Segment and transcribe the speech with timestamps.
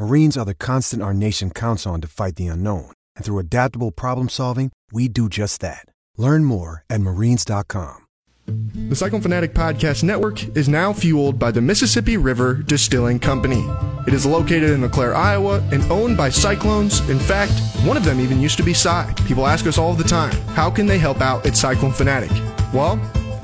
[0.00, 2.90] Marines are the constant our nation counts on to fight the unknown.
[3.16, 5.84] And through adaptable problem solving, we do just that.
[6.16, 8.06] Learn more at marines.com.
[8.46, 13.62] The Cyclone Fanatic Podcast Network is now fueled by the Mississippi River Distilling Company.
[14.06, 17.06] It is located in LeClaire, Iowa, and owned by Cyclones.
[17.10, 17.52] In fact,
[17.84, 19.12] one of them even used to be Cy.
[19.26, 22.30] People ask us all the time, how can they help out at Cyclone Fanatic?
[22.72, 22.96] Well,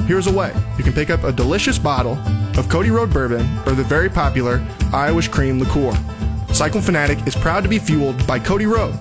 [0.09, 0.55] here's a way.
[0.79, 2.15] You can pick up a delicious bottle
[2.59, 5.93] of Cody Road Bourbon or the very popular Irish Cream Liqueur.
[6.53, 8.99] Cyclone Fanatic is proud to be fueled by Cody Road.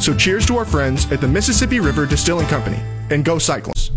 [0.00, 2.78] So cheers to our friends at the Mississippi River Distilling Company,
[3.10, 3.90] and go Cyclones.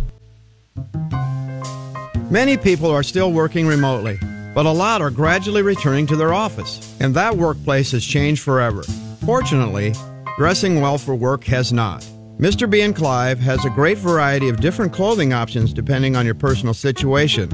[2.29, 4.17] Many people are still working remotely,
[4.55, 8.83] but a lot are gradually returning to their office, and that workplace has changed forever.
[9.25, 9.93] Fortunately,
[10.37, 12.07] dressing well for work has not.
[12.39, 12.69] Mr.
[12.69, 16.73] B and Clive has a great variety of different clothing options depending on your personal
[16.73, 17.49] situation.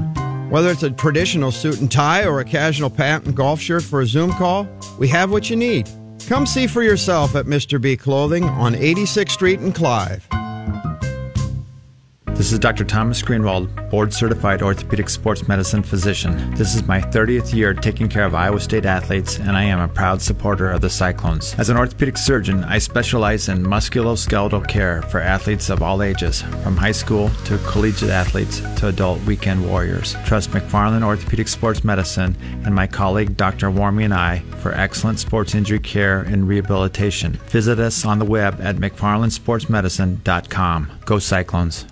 [0.50, 4.06] Whether it's a traditional suit and tie or a casual patent golf shirt for a
[4.06, 4.66] Zoom call,
[4.98, 5.90] we have what you need.
[6.26, 7.78] Come see for yourself at Mr.
[7.78, 10.26] B Clothing on 86th Street in Clive.
[12.38, 12.84] This is Dr.
[12.84, 16.54] Thomas Greenwald, board certified orthopedic sports medicine physician.
[16.54, 19.88] This is my 30th year taking care of Iowa State athletes, and I am a
[19.88, 21.56] proud supporter of the Cyclones.
[21.58, 26.76] As an orthopedic surgeon, I specialize in musculoskeletal care for athletes of all ages, from
[26.76, 30.14] high school to collegiate athletes to adult weekend warriors.
[30.24, 33.68] Trust McFarland Orthopedic Sports Medicine and my colleague Dr.
[33.68, 37.32] Warmy and I for excellent sports injury care and rehabilitation.
[37.48, 40.92] Visit us on the web at McFarlandSportsMedicine.com.
[41.04, 41.84] Go Cyclones.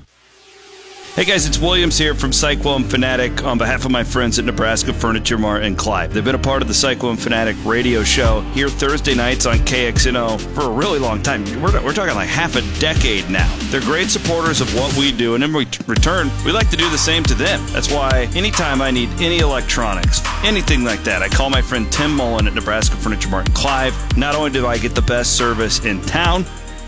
[1.17, 4.93] Hey guys, it's Williams here from Cyclone Fanatic on behalf of my friends at Nebraska
[4.93, 6.13] Furniture Mart and Clive.
[6.13, 10.39] They've been a part of the Cyclone Fanatic radio show here Thursday nights on KXNO
[10.55, 11.43] for a really long time.
[11.63, 13.51] We're, we're talking like half a decade now.
[13.71, 16.99] They're great supporters of what we do, and in return, we like to do the
[16.99, 17.65] same to them.
[17.69, 22.15] That's why anytime I need any electronics, anything like that, I call my friend Tim
[22.15, 24.19] Mullen at Nebraska Furniture Mart and Clive.
[24.19, 26.45] Not only do I get the best service in town,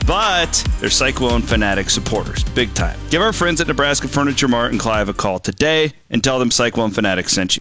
[0.08, 2.98] but they're Cyclone Fanatic supporters, big time.
[3.10, 6.50] Give our friends at Nebraska Furniture Mart and Clive a call today and tell them
[6.50, 7.60] Cyclone Fanatic sent you.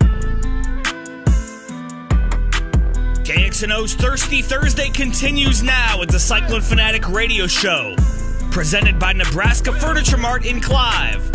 [3.26, 7.94] KXNO's Thirsty Thursday continues now with the Cyclone Fanatic radio show,
[8.50, 11.30] presented by Nebraska Furniture Mart in Clive.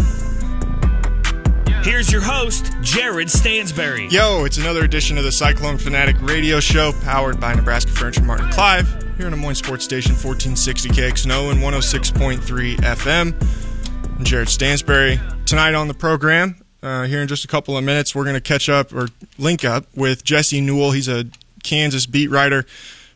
[1.84, 4.08] Here's your host, Jared Stansbury.
[4.08, 8.40] Yo, it's another edition of the Cyclone Fanatic radio show powered by Nebraska Furniture Mart
[8.40, 8.88] and Clive
[9.22, 14.18] here on Des Moines Sports Station 1460 KXNO and 106.3 FM.
[14.18, 15.20] I'm Jared Stansbury.
[15.46, 18.40] Tonight on the program, uh, here in just a couple of minutes, we're going to
[18.40, 19.06] catch up or
[19.38, 20.90] link up with Jesse Newell.
[20.90, 21.26] He's a
[21.62, 22.64] Kansas beat writer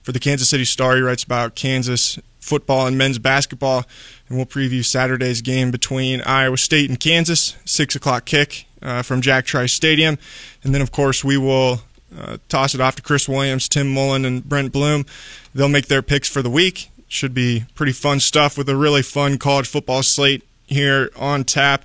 [0.05, 0.95] for the Kansas City Star.
[0.95, 3.85] He writes about Kansas football and men's basketball,
[4.29, 9.23] and we'll preview Saturday's game between Iowa State and Kansas, six o'clock kick uh, from
[9.23, 10.19] Jack Trice Stadium,
[10.63, 11.81] and then of course we will
[12.17, 15.07] uh, toss it off to Chris Williams, Tim Mullen, and Brent Blum.
[15.55, 16.91] They'll make their picks for the week.
[17.09, 21.85] Should be pretty fun stuff with a really fun college football slate here on tap.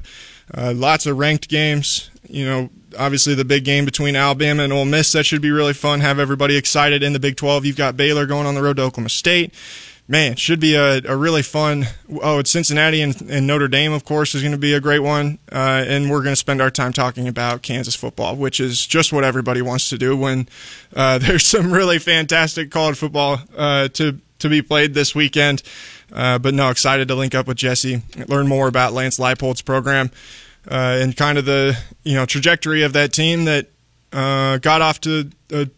[0.54, 2.09] Uh, lots of ranked games.
[2.28, 5.74] You know, obviously the big game between Alabama and Ole Miss that should be really
[5.74, 6.00] fun.
[6.00, 7.66] Have everybody excited in the Big 12.
[7.66, 9.53] You've got Baylor going on the road to Oklahoma State.
[10.08, 11.86] Man, should be a, a really fun.
[12.22, 15.00] Oh, it's Cincinnati and, and Notre Dame, of course, is going to be a great
[15.00, 15.40] one.
[15.50, 19.14] Uh, and we're going to spend our time talking about Kansas football, which is just
[19.14, 20.50] what everybody wants to do when
[20.96, 25.64] uh, there's some really fantastic college football uh, to to be played this weekend.
[26.12, 30.12] Uh, but no, excited to link up with Jesse, learn more about Lance Leipold's program
[30.70, 33.68] uh, and kind of the you know trajectory of that team that
[34.14, 35.70] uh, got off to a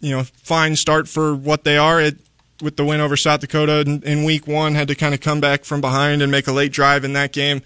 [0.00, 2.16] you know fine start for what they are it,
[2.62, 4.74] with the win over South Dakota in, in, week one.
[4.74, 7.32] Had to kind of come back from behind and make a late drive in that
[7.32, 7.62] game,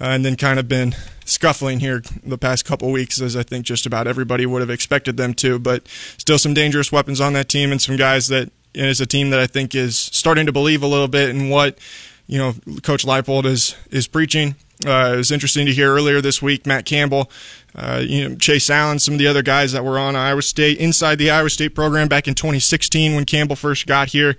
[0.00, 0.94] uh, and then kind of been
[1.24, 5.16] scuffling here the past couple weeks, as I think just about everybody would have expected
[5.16, 5.58] them to.
[5.58, 5.86] But
[6.16, 9.40] still, some dangerous weapons on that team, and some guys that is a team that
[9.40, 11.78] I think is starting to believe a little bit in what
[12.26, 14.54] you know Coach Leipold is is preaching
[14.86, 17.30] Uh, it was interesting to hear earlier this week Matt Campbell,
[17.74, 20.78] uh, you know Chase Allen, some of the other guys that were on Iowa State
[20.78, 24.36] inside the Iowa State program back in 2016 when Campbell first got here,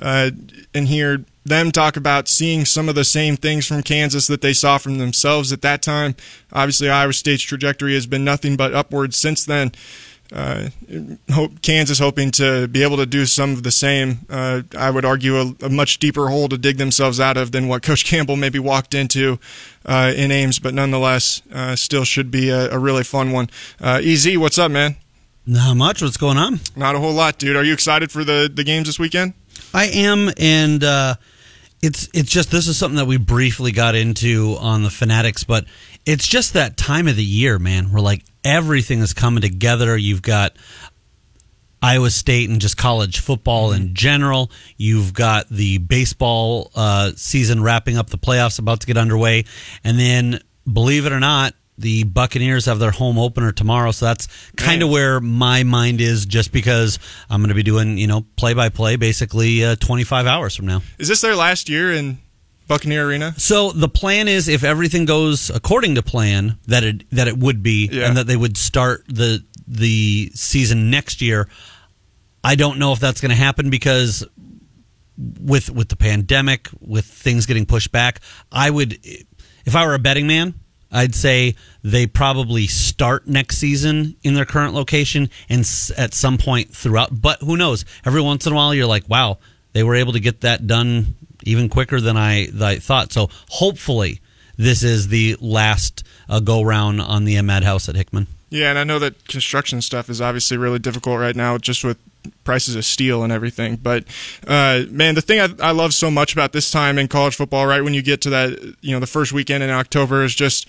[0.00, 0.30] uh,
[0.74, 4.52] and hear them talk about seeing some of the same things from Kansas that they
[4.52, 6.14] saw from themselves at that time.
[6.52, 9.72] Obviously, Iowa State's trajectory has been nothing but upwards since then.
[10.30, 10.68] Uh,
[11.32, 14.18] hope Kansas hoping to be able to do some of the same.
[14.28, 17.66] Uh, I would argue a, a, much deeper hole to dig themselves out of than
[17.66, 19.38] what Coach Campbell maybe walked into
[19.86, 23.48] uh, in Ames, but nonetheless, uh, still should be a, a really fun one.
[23.80, 24.96] Uh, Ez, what's up, man?
[25.46, 26.02] Not much.
[26.02, 26.60] What's going on?
[26.76, 27.56] Not a whole lot, dude.
[27.56, 29.32] Are you excited for the the games this weekend?
[29.72, 31.14] I am, and uh,
[31.82, 35.64] it's it's just this is something that we briefly got into on the Fanatics, but
[36.04, 37.92] it's just that time of the year, man.
[37.92, 39.96] Where like everything is coming together.
[39.96, 40.56] You've got
[41.80, 44.50] Iowa State and just college football in general.
[44.76, 49.44] You've got the baseball uh, season wrapping up, the playoffs about to get underway,
[49.84, 50.40] and then
[50.70, 54.26] believe it or not, the Buccaneers have their home opener tomorrow, so that's
[54.56, 56.26] kind of where my mind is.
[56.26, 56.98] Just because
[57.30, 60.66] I'm going to be doing, you know, play by play, basically uh, 25 hours from
[60.66, 60.82] now.
[60.98, 62.18] Is this their last year in
[62.66, 63.32] Buccaneer Arena?
[63.38, 67.62] So the plan is, if everything goes according to plan, that it that it would
[67.62, 68.06] be, Yeah.
[68.08, 71.48] and that they would start the the season next year.
[72.42, 74.24] I don't know if that's going to happen because
[75.16, 78.20] with with the pandemic, with things getting pushed back,
[78.52, 78.98] I would,
[79.64, 80.54] if I were a betting man,
[80.90, 85.60] I'd say they probably start next season in their current location and
[85.96, 87.20] at some point throughout.
[87.20, 87.84] But who knows?
[88.04, 89.38] Every once in a while, you're like, wow,
[89.72, 91.14] they were able to get that done
[91.44, 93.12] even quicker than I, than I thought.
[93.12, 94.20] So hopefully,
[94.56, 98.26] this is the last uh, go round on the Ahmad House at Hickman.
[98.50, 101.98] Yeah, and I know that construction stuff is obviously really difficult right now, just with
[102.44, 103.76] prices of steel and everything.
[103.76, 104.04] But
[104.46, 107.66] uh, man, the thing I, I love so much about this time in college football,
[107.66, 110.68] right when you get to that, you know, the first weekend in October, is just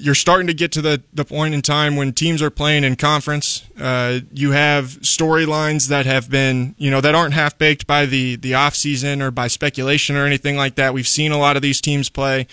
[0.00, 2.96] you're starting to get to the, the point in time when teams are playing in
[2.96, 3.68] conference.
[3.78, 8.36] Uh, you have storylines that have been, you know, that aren't half baked by the
[8.36, 10.94] the off season or by speculation or anything like that.
[10.94, 12.46] We've seen a lot of these teams play.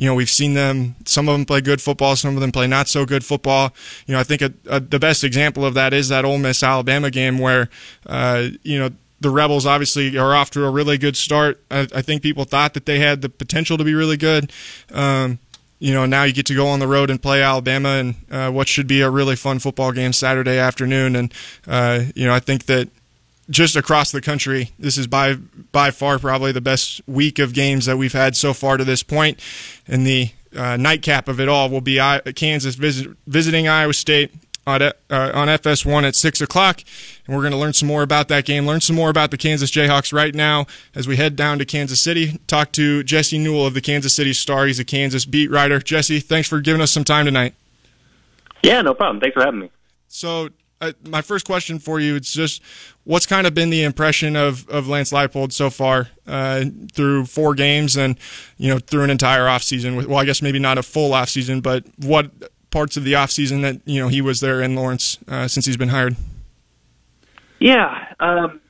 [0.00, 0.96] You know, we've seen them.
[1.04, 2.16] Some of them play good football.
[2.16, 3.74] Some of them play not so good football.
[4.06, 6.62] You know, I think a, a, the best example of that is that Ole Miss
[6.62, 7.68] Alabama game where,
[8.06, 8.88] uh, you know,
[9.20, 11.62] the Rebels obviously are off to a really good start.
[11.70, 14.50] I, I think people thought that they had the potential to be really good.
[14.90, 15.38] Um,
[15.80, 18.50] you know, now you get to go on the road and play Alabama and uh,
[18.50, 21.14] what should be a really fun football game Saturday afternoon.
[21.14, 21.34] And,
[21.66, 22.88] uh, you know, I think that
[23.50, 25.34] just across the country, this is by
[25.72, 29.02] by far probably the best week of games that we've had so far to this
[29.02, 29.40] point.
[29.86, 34.32] And the uh, nightcap of it all will be I- Kansas visit, visiting Iowa State
[34.66, 36.82] on, uh, on FS1 at 6 o'clock.
[37.26, 39.36] And we're going to learn some more about that game, learn some more about the
[39.36, 42.38] Kansas Jayhawks right now as we head down to Kansas City.
[42.46, 44.66] Talk to Jesse Newell of the Kansas City Star.
[44.66, 45.78] He's a Kansas beat writer.
[45.80, 47.54] Jesse, thanks for giving us some time tonight.
[48.62, 49.20] Yeah, no problem.
[49.20, 49.70] Thanks for having me.
[50.08, 50.50] So,
[50.80, 52.62] uh, my first question for you is just
[53.04, 57.54] what's kind of been the impression of, of Lance Leipold so far uh, through four
[57.54, 58.18] games and
[58.56, 61.84] you know through an entire offseason well I guess maybe not a full offseason but
[61.98, 62.30] what
[62.70, 65.76] parts of the offseason that you know he was there in Lawrence uh, since he's
[65.76, 66.16] been hired
[67.60, 68.14] Yeah.
[68.18, 68.60] Um,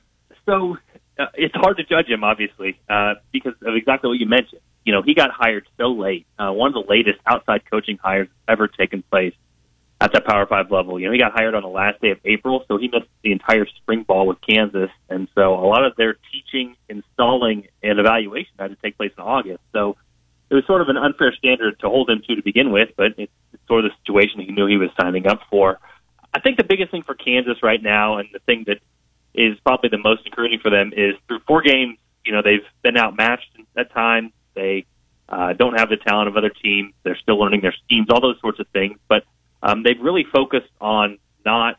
[0.44, 0.76] so
[1.18, 4.60] uh, it's hard to judge him, obviously, uh, because of exactly what you mentioned.
[4.84, 6.26] You know, he got hired so late.
[6.38, 9.34] Uh, one of the latest outside coaching hires ever taken place
[10.00, 10.98] at that Power Five level.
[10.98, 13.32] You know, he got hired on the last day of April, so he missed the
[13.32, 18.52] entire spring ball with Kansas, and so a lot of their teaching, installing, and evaluation
[18.58, 19.60] had to take place in August.
[19.72, 19.96] So
[20.48, 23.12] it was sort of an unfair standard to hold him to to begin with, but
[23.18, 23.32] it's,
[23.68, 25.78] sort of the situation he knew he was signing up for.
[26.34, 28.78] I think the biggest thing for Kansas right now, and the thing that
[29.32, 32.96] is probably the most encouraging for them, is through four games, you know, they've been
[32.96, 34.32] outmatched at times.
[34.54, 34.86] They
[35.28, 36.94] uh, don't have the talent of other teams.
[37.04, 38.98] They're still learning their schemes, all those sorts of things.
[39.08, 39.22] But
[39.62, 41.76] um, they've really focused on not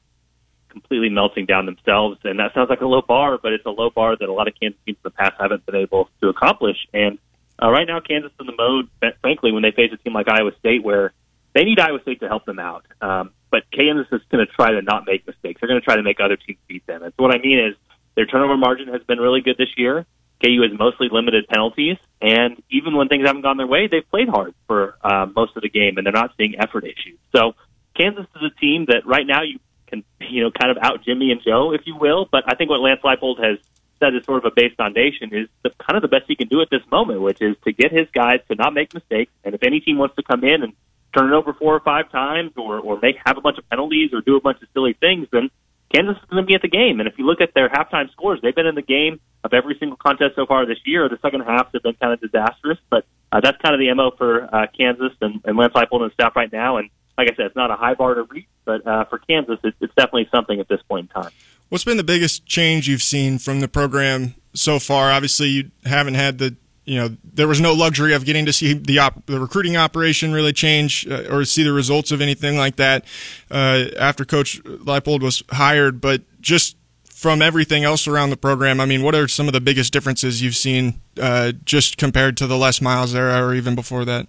[0.72, 2.20] completely melting down themselves.
[2.24, 4.48] And that sounds like a low bar, but it's a low bar that a lot
[4.48, 6.78] of Kansas teams in the past haven't been able to accomplish.
[6.94, 7.20] And
[7.62, 8.90] uh, right now, Kansas is in the mode,
[9.22, 11.14] frankly, when they face a team like Iowa State, where
[11.54, 12.86] they need Iowa State to help them out.
[13.02, 15.60] Um, but Kansas is going to try to not make mistakes.
[15.60, 17.04] They're going to try to make other teams beat them.
[17.04, 17.76] And so what I mean is
[18.16, 20.06] their turnover margin has been really good this year.
[20.44, 24.28] KU has mostly limited penalties, and even when things haven't gone their way, they've played
[24.28, 27.20] hard for uh, most of the game, and they're not seeing effort issues.
[27.36, 27.54] So
[28.02, 31.32] Kansas is a team that right now you can, you know, kind of out Jimmy
[31.32, 32.28] and Joe, if you will.
[32.32, 33.60] But I think what Lance Leipold has
[34.00, 36.48] said is sort of a base foundation is the, kind of the best he can
[36.48, 39.32] do at this moment, which is to get his guys to not make mistakes.
[39.44, 40.74] And if any team wants to come in and
[41.16, 44.14] turn it over four or five times, or or make have a bunch of penalties,
[44.14, 45.52] or do a bunch of silly things, then
[45.94, 47.00] Kansas is going to be at the game.
[47.00, 49.76] And if you look at their halftime scores, they've been in the game of every
[49.78, 51.08] single contest so far this year.
[51.10, 54.12] The second half have been kind of disastrous, but uh, that's kind of the mo
[54.18, 56.78] for uh, Kansas and, and Lance Leipold and staff right now.
[56.78, 59.60] And like I said, it's not a high bar to reach, but uh, for Kansas,
[59.64, 61.32] it, it's definitely something at this point in time.
[61.70, 65.12] What's been the biggest change you've seen from the program so far?
[65.12, 68.74] Obviously, you haven't had the you know there was no luxury of getting to see
[68.74, 72.76] the op- the recruiting operation really change uh, or see the results of anything like
[72.78, 73.06] that
[73.50, 76.76] uh, after Coach Leipold was hired, but just
[77.06, 80.42] from everything else around the program, I mean, what are some of the biggest differences
[80.42, 84.26] you've seen uh, just compared to the Les Miles era or even before that?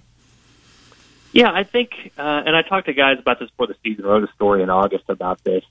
[1.32, 4.04] Yeah, I think, uh, and I talked to guys about this before the season.
[4.04, 5.64] wrote a story in August about this.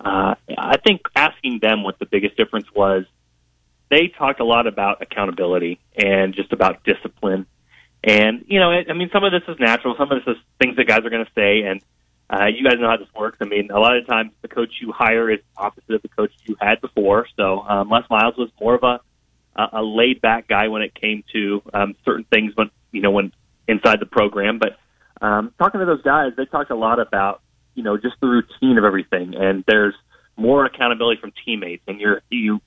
[0.00, 3.04] Uh, I think asking them what the biggest difference was,
[3.88, 7.46] they talked a lot about accountability and just about discipline.
[8.02, 9.94] And you know, I mean, some of this is natural.
[9.96, 11.80] Some of this is things that guys are going to say, and
[12.28, 13.38] uh, you guys know how this works.
[13.40, 16.32] I mean, a lot of times the coach you hire is opposite of the coach
[16.44, 17.26] you had before.
[17.36, 19.00] So um, Les Miles was more of a
[19.72, 23.32] a laid back guy when it came to um, certain things when you know when
[23.66, 24.58] inside the program.
[24.58, 24.78] But
[25.20, 27.42] um, talking to those guys, they talked a lot about
[27.74, 29.94] you know just the routine of everything, and there's
[30.36, 32.60] more accountability from teammates, and you're you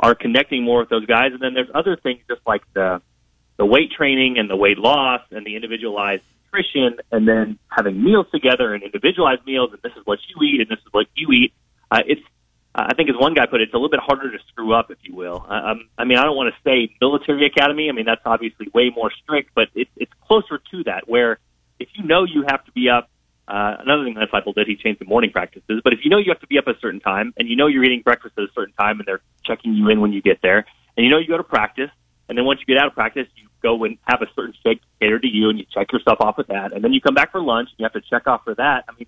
[0.00, 1.32] are connecting more with those guys.
[1.32, 3.00] And then there's other things just like the
[3.56, 8.26] the weight training and the weight loss and the individualized nutrition, and then having meals
[8.32, 11.30] together and individualized meals, and this is what you eat and this is what you
[11.32, 11.52] eat.
[11.90, 12.22] Uh, it's
[12.76, 14.90] I think as one guy put it, it's a little bit harder to screw up,
[14.90, 15.46] if you will.
[15.48, 17.88] Um, I mean, I don't want to say military academy.
[17.88, 21.38] I mean, that's obviously way more strict, but it, it's closer to that, where
[21.94, 23.10] you know you have to be up,
[23.46, 26.18] uh, another thing that Disciple did, he changed the morning practices, but if you know
[26.18, 28.44] you have to be up a certain time, and you know you're eating breakfast at
[28.44, 31.18] a certain time, and they're checking you in when you get there, and you know
[31.18, 31.90] you go to practice,
[32.28, 34.80] and then once you get out of practice, you go and have a certain shake
[35.00, 37.32] catered to you, and you check yourself off with that, and then you come back
[37.32, 38.84] for lunch, and you have to check off for that.
[38.88, 39.06] I mean,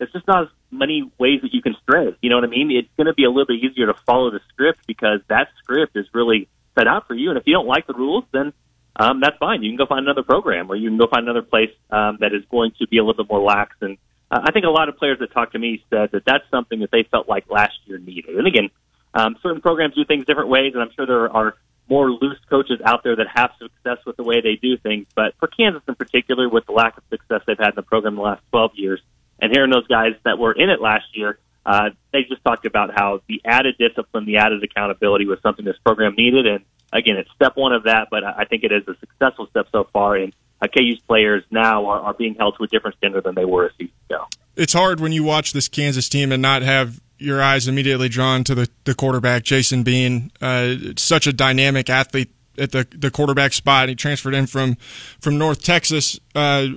[0.00, 2.16] there's just not as many ways that you can stray.
[2.22, 2.70] You know what I mean?
[2.70, 5.94] It's going to be a little bit easier to follow the script because that script
[5.94, 7.28] is really set out for you.
[7.28, 8.54] And if you don't like the rules, then
[8.96, 9.62] um, that's fine.
[9.62, 12.34] You can go find another program or you can go find another place um, that
[12.34, 13.76] is going to be a little bit more lax.
[13.80, 13.98] And
[14.30, 16.80] uh, I think a lot of players that talked to me said that that's something
[16.80, 18.36] that they felt like last year needed.
[18.36, 18.70] And again,
[19.14, 21.54] um, certain programs do things different ways, and I'm sure there are
[21.88, 25.06] more loose coaches out there that have success with the way they do things.
[25.14, 28.14] But for Kansas in particular, with the lack of success they've had in the program
[28.14, 29.00] the last 12 years,
[29.40, 32.90] and hearing those guys that were in it last year, uh, they just talked about
[32.94, 36.46] how the added discipline, the added accountability was something this program needed.
[36.46, 39.66] And again, it's step one of that, but I think it is a successful step
[39.70, 40.16] so far.
[40.16, 43.44] And uh, KU's players now are, are being held to a different standard than they
[43.44, 44.26] were a season ago.
[44.56, 48.44] It's hard when you watch this Kansas team and not have your eyes immediately drawn
[48.44, 50.32] to the, the quarterback, Jason Bean.
[50.40, 53.88] Uh, such a dynamic athlete at the, the quarterback spot.
[53.88, 54.76] He transferred in from,
[55.20, 56.18] from North Texas.
[56.34, 56.68] Uh,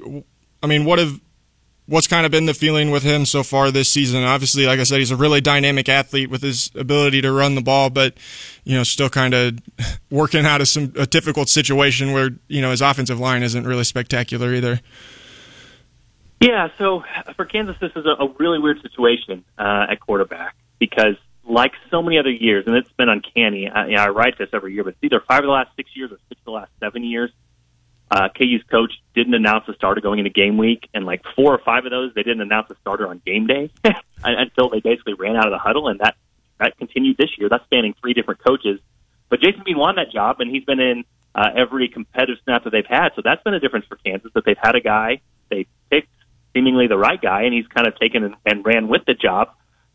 [0.61, 1.19] I mean, what have
[1.85, 4.23] what's kind of been the feeling with him so far this season?
[4.23, 7.61] Obviously, like I said, he's a really dynamic athlete with his ability to run the
[7.61, 8.15] ball, but
[8.63, 9.59] you know, still kind of
[10.09, 13.83] working out of some a difficult situation where you know his offensive line isn't really
[13.83, 14.81] spectacular either.
[16.41, 17.03] Yeah, so
[17.37, 22.01] for Kansas, this is a, a really weird situation uh, at quarterback because, like so
[22.01, 23.69] many other years, and it's been uncanny.
[23.69, 25.69] I, you know, I write this every year, but it's either five of the last
[25.77, 27.31] six years or six of the last seven years
[28.11, 31.59] uh, KU's coach didn't announce a starter going into game week, and like four or
[31.59, 33.71] five of those, they didn't announce a starter on game day
[34.23, 36.15] until they basically ran out of the huddle, and that
[36.59, 37.49] that continued this year.
[37.49, 38.79] That's spanning three different coaches.
[39.29, 42.69] But Jason Bean won that job, and he's been in uh, every competitive snap that
[42.69, 43.09] they've had.
[43.15, 46.09] So that's been a difference for Kansas that they've had a guy they picked
[46.53, 49.49] seemingly the right guy, and he's kind of taken and, and ran with the job.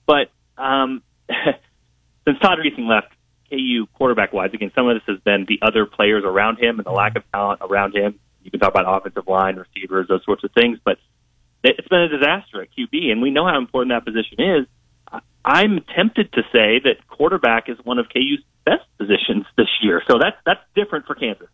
[0.06, 3.12] But um, since Todd Reesing left,
[3.50, 6.86] KU quarterback wise, again, some of this has been the other players around him and
[6.86, 8.18] the lack of talent around him.
[8.42, 10.98] You can talk about offensive line, receivers, those sorts of things, but
[11.64, 14.66] it's been a disaster at QB, and we know how important that position is.
[15.44, 20.18] I'm tempted to say that quarterback is one of KU's best positions this year, so
[20.20, 21.48] that's that's different for Kansas.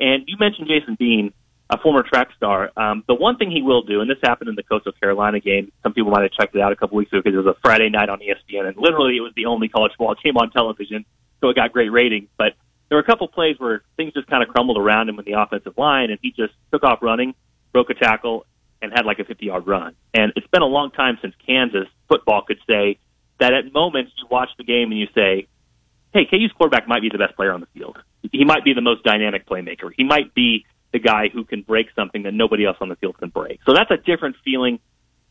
[0.00, 1.32] And you mentioned Jason Bean,
[1.70, 2.70] a former track star.
[2.76, 5.70] Um, the one thing he will do, and this happened in the Coastal Carolina game.
[5.82, 7.60] Some people might have checked it out a couple weeks ago because it was a
[7.62, 11.04] Friday night on ESPN, and literally it was the only college football game on television
[11.40, 12.28] so it got great ratings.
[12.36, 12.54] But
[12.88, 15.40] there were a couple plays where things just kind of crumbled around him in the
[15.40, 17.34] offensive line, and he just took off running,
[17.72, 18.46] broke a tackle,
[18.80, 19.94] and had like a 50 yard run.
[20.14, 22.98] And it's been a long time since Kansas football could say
[23.40, 25.48] that at moments you watch the game and you say,
[26.12, 27.98] hey, KU's quarterback might be the best player on the field.
[28.32, 29.90] He might be the most dynamic playmaker.
[29.96, 33.18] He might be the guy who can break something that nobody else on the field
[33.18, 33.60] can break.
[33.66, 34.80] So that's a different feeling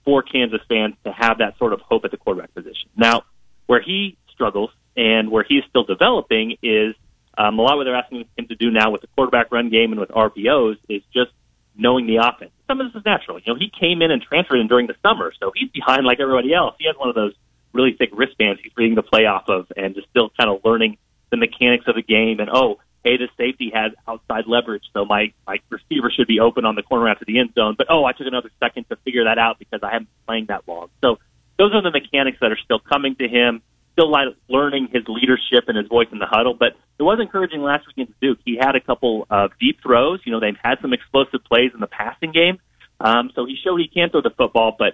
[0.06, 2.90] for Kansas fans to have that sort of hope at the quarterback position.
[2.96, 3.24] Now,
[3.66, 6.96] where he struggles and where he's still developing is
[7.38, 9.70] um, a lot of what they're asking him to do now with the quarterback run
[9.70, 11.32] game and with RPOs is just
[11.77, 12.51] knowing the offense.
[12.68, 13.38] Some of this is natural.
[13.38, 16.20] You know, he came in and transferred in during the summer, so he's behind like
[16.20, 16.75] everybody else.
[16.80, 17.34] He has one of those
[17.74, 20.98] really thick wristbands he's reading the play off of and just still kind of learning
[21.30, 22.39] the mechanics of the game.
[22.39, 26.66] And oh, hey, this safety has outside leverage, so my my receiver should be open
[26.66, 27.75] on the corner to the end zone.
[27.77, 30.46] But oh, I took another second to figure that out because I haven't been playing
[30.48, 30.89] that long.
[31.01, 31.20] So
[31.58, 33.62] those are the mechanics that are still coming to him.
[33.98, 34.13] Still
[34.48, 37.98] learning his leadership and his voice in the huddle, but it was encouraging last week
[37.98, 38.38] against Duke.
[38.46, 40.20] He had a couple of deep throws.
[40.24, 42.60] You know, they've had some explosive plays in the passing game,
[43.00, 44.75] um, so he showed he can throw the football.
[44.77, 44.94] But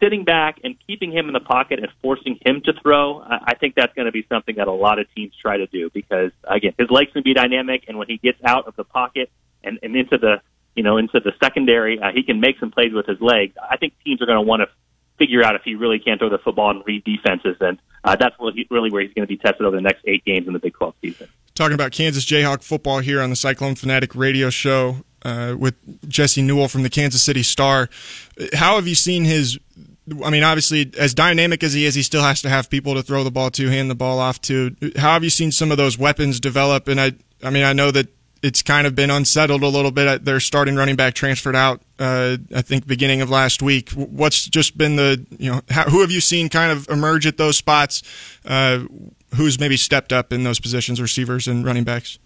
[0.00, 3.74] sitting back and keeping him in the pocket and forcing him to throw, I think
[3.74, 6.74] that's going to be something that a lot of teams try to do because again,
[6.78, 9.30] his legs can be dynamic, and when he gets out of the pocket
[9.62, 10.36] and, and into the
[10.76, 13.54] you know into the secondary, uh, he can make some plays with his legs.
[13.58, 14.68] I think teams are going to want to
[15.24, 18.36] figure out if he really can't throw the football and read defenses, and uh, that's
[18.38, 20.58] really, really where he's going to be tested over the next eight games in the
[20.58, 21.28] Big 12 season.
[21.54, 25.74] Talking about Kansas Jayhawk football here on the Cyclone Fanatic radio show uh, with
[26.08, 27.88] Jesse Newell from the Kansas City Star.
[28.54, 29.58] How have you seen his
[30.22, 33.02] I mean, obviously, as dynamic as he is, he still has to have people to
[33.02, 34.76] throw the ball to, hand the ball off to.
[34.96, 36.88] How have you seen some of those weapons develop?
[36.88, 37.12] And I,
[37.42, 38.08] I mean, I know that
[38.44, 40.26] it's kind of been unsettled a little bit.
[40.26, 43.88] Their starting running back transferred out, uh, I think, beginning of last week.
[43.92, 47.38] What's just been the, you know, how, who have you seen kind of emerge at
[47.38, 48.02] those spots?
[48.44, 48.80] Uh,
[49.34, 52.18] who's maybe stepped up in those positions, receivers and running backs?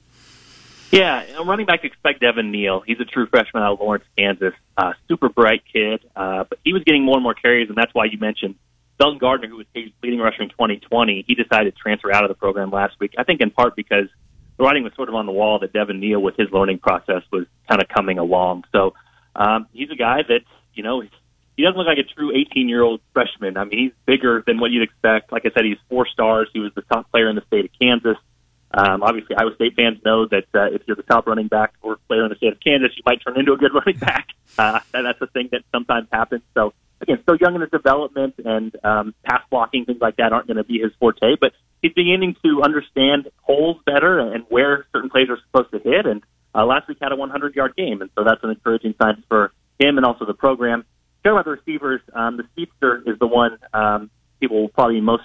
[0.90, 2.80] Yeah, running back expect Devin Neal.
[2.80, 4.54] He's a true freshman out of Lawrence, Kansas.
[4.76, 7.94] Uh, super bright kid, uh, but he was getting more and more carries, and that's
[7.94, 8.56] why you mentioned
[8.98, 9.66] Velton Gardner, who was
[10.02, 11.24] leading rusher in 2020.
[11.28, 13.14] He decided to transfer out of the program last week.
[13.16, 14.08] I think in part because
[14.58, 17.22] the writing was sort of on the wall that Devin Neal, with his learning process,
[17.32, 18.64] was kind of coming along.
[18.72, 18.94] So
[19.34, 20.40] um, he's a guy that
[20.74, 21.02] you know
[21.56, 23.56] he doesn't look like a true 18 year old freshman.
[23.56, 25.32] I mean, he's bigger than what you'd expect.
[25.32, 26.48] Like I said, he's four stars.
[26.52, 28.16] He was the top player in the state of Kansas.
[28.70, 31.96] Um, obviously, Iowa State fans know that uh, if you're the top running back or
[32.06, 34.28] player in the state of Kansas, you might turn into a good running back.
[34.58, 36.42] Uh, that's a thing that sometimes happens.
[36.54, 40.46] So, again, still young in his development, and um, pass blocking, things like that aren't
[40.46, 41.36] going to be his forte.
[41.40, 41.52] But
[41.82, 46.06] he's beginning to understand holes better and where certain plays are supposed to hit.
[46.06, 46.22] And
[46.54, 49.52] uh, last week had a 100 yard game, and so that's an encouraging sign for
[49.78, 50.84] him and also the program.
[51.22, 55.24] Talking about the receivers, um, the speedster is the one um, people will probably most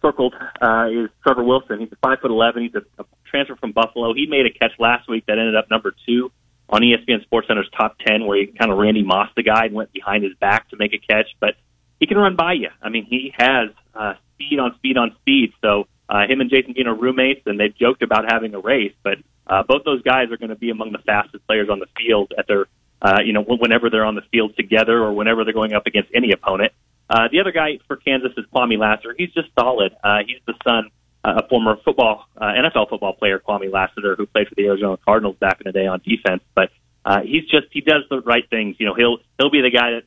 [0.00, 1.78] circled uh, is Trevor Wilson.
[1.78, 2.64] He's a five foot eleven.
[2.64, 4.14] He's a, a transfer from Buffalo.
[4.14, 6.32] He made a catch last week that ended up number two
[6.72, 9.92] on ESPN SportsCenter's top ten, where he kind of Randy Moss the guy and went
[9.92, 11.26] behind his back to make a catch.
[11.38, 11.54] But
[12.00, 12.70] he can run by you.
[12.82, 15.52] I mean, he has uh, speed on speed on speed.
[15.60, 18.94] So uh, him and Jason Bean are roommates, and they've joked about having a race.
[19.04, 21.86] But uh, both those guys are going to be among the fastest players on the
[21.96, 22.66] field at their,
[23.02, 26.10] uh, you know, whenever they're on the field together or whenever they're going up against
[26.14, 26.72] any opponent.
[27.10, 29.14] Uh, the other guy for Kansas is Kwamie Lassiter.
[29.16, 29.92] He's just solid.
[30.02, 30.88] Uh, he's the son,
[31.24, 35.36] a former football, uh, NFL football player, Kwamie Lassiter, who played for the Arizona Cardinals
[35.38, 36.42] back in the day on defense.
[36.54, 36.70] But
[37.04, 38.76] uh, he's just he does the right things.
[38.78, 40.02] You know, he'll he'll be the guy that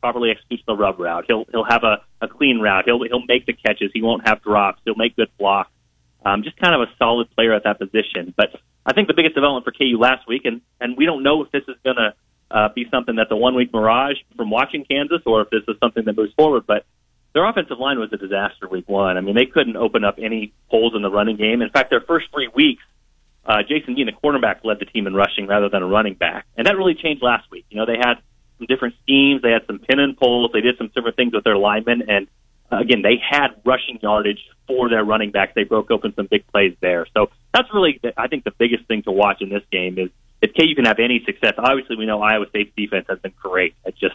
[0.00, 1.24] properly executes the rub route.
[1.26, 2.84] He'll he'll have a, a clean route.
[2.86, 3.90] He'll he'll make the catches.
[3.94, 4.80] He won't have drops.
[4.84, 5.70] He'll make good blocks.
[6.24, 8.34] Um, just kind of a solid player at that position.
[8.36, 8.50] But
[8.84, 11.52] I think the biggest development for KU last week, and and we don't know if
[11.52, 12.14] this is going to
[12.50, 15.76] uh, be something that's a one week mirage from watching Kansas or if this is
[15.80, 16.64] something that moves forward.
[16.66, 16.84] But
[17.36, 19.18] their offensive line was a disaster week one.
[19.18, 21.60] I mean, they couldn't open up any holes in the running game.
[21.60, 22.82] In fact, their first three weeks,
[23.44, 26.46] uh, Jason Bean, the quarterback, led the team in rushing rather than a running back.
[26.56, 27.66] And that really changed last week.
[27.68, 28.14] You know, they had
[28.56, 29.42] some different schemes.
[29.42, 30.50] They had some pin and pulls.
[30.54, 32.08] They did some different things with their linemen.
[32.08, 32.26] And
[32.72, 35.52] uh, again, they had rushing yardage for their running backs.
[35.54, 37.06] They broke open some big plays there.
[37.12, 40.08] So that's really, I think, the biggest thing to watch in this game is
[40.40, 43.74] if KU can have any success, obviously we know Iowa State's defense has been great
[43.86, 44.14] at just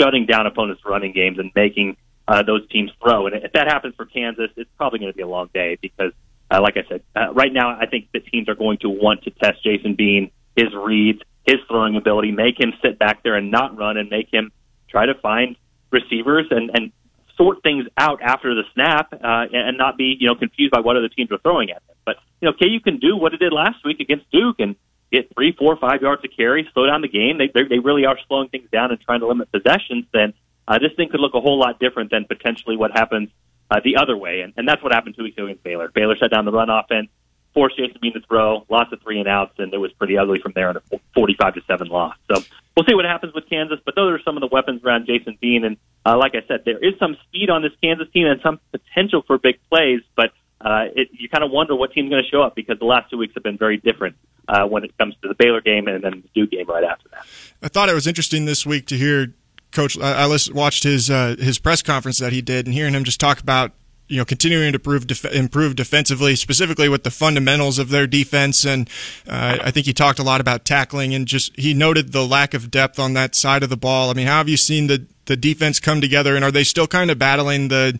[0.00, 3.26] shutting down opponents' running games and making uh, those teams throw.
[3.26, 6.12] And if that happens for Kansas, it's probably going to be a long day because,
[6.50, 9.24] uh, like I said, uh, right now I think that teams are going to want
[9.24, 13.50] to test Jason Bean, his reads, his throwing ability, make him sit back there and
[13.50, 14.52] not run, and make him
[14.88, 15.56] try to find
[15.90, 16.92] receivers and and
[17.36, 20.96] sort things out after the snap uh, and not be you know confused by what
[20.96, 21.96] other teams are throwing at them.
[22.04, 24.76] But you know, KU can do what it did last week against Duke and
[25.10, 27.38] get three, four, five yards of carry, slow down the game.
[27.38, 30.06] They they really are slowing things down and trying to limit possessions.
[30.12, 30.34] Then
[30.72, 33.28] uh, this thing could look a whole lot different than potentially what happens
[33.70, 35.90] uh, the other way, and, and that's what happened two weeks ago against Baylor.
[35.94, 37.08] Baylor shut down the run offense,
[37.52, 40.40] forced Jason Bean to throw, lots of three and outs, and it was pretty ugly
[40.40, 40.82] from there in a
[41.14, 42.16] 45 to seven loss.
[42.30, 42.42] So
[42.74, 45.36] we'll see what happens with Kansas, but those are some of the weapons around Jason
[45.42, 48.40] Bean, and uh, like I said, there is some speed on this Kansas team and
[48.40, 50.32] some potential for big plays, but
[50.62, 53.10] uh, it, you kind of wonder what team's going to show up because the last
[53.10, 54.16] two weeks have been very different
[54.48, 57.08] uh, when it comes to the Baylor game and then the Duke game right after
[57.10, 57.26] that.
[57.62, 59.34] I thought it was interesting this week to hear
[59.72, 59.98] Coach.
[59.98, 63.20] I, I watched his uh, his press conference that he did and hearing him just
[63.20, 63.72] talk about
[64.08, 68.64] you know continuing to prove def- improve defensively, specifically with the fundamentals of their defense.
[68.64, 68.88] And
[69.26, 72.54] uh, I think he talked a lot about tackling and just he noted the lack
[72.54, 74.10] of depth on that side of the ball.
[74.10, 76.86] I mean, how have you seen the the defense come together, and are they still
[76.86, 77.98] kind of battling the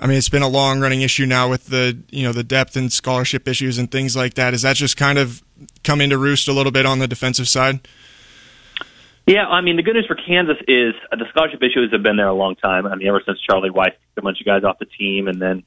[0.00, 2.74] I mean, it's been a long running issue now with the you know the depth
[2.74, 4.54] and scholarship issues and things like that.
[4.54, 5.42] Is that just kind of
[5.84, 7.80] come into roost a little bit on the defensive side?
[9.30, 12.16] Yeah, I mean the good news for Kansas is uh, the scholarship issues have been
[12.16, 12.84] there a long time.
[12.84, 15.40] I mean ever since Charlie Weis took a bunch of guys off the team, and
[15.40, 15.62] then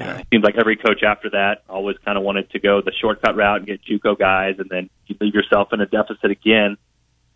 [0.00, 2.90] uh, it seems like every coach after that always kind of wanted to go the
[3.00, 6.76] shortcut route and get JUCO guys, and then you leave yourself in a deficit again.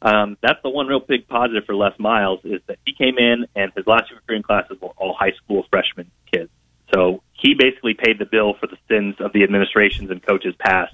[0.02, 3.46] Um, that's the one real big positive for Les Miles is that he came in
[3.54, 6.50] and his last two recruiting classes were all high school freshman kids.
[6.92, 10.92] So he basically paid the bill for the sins of the administrations and coaches past.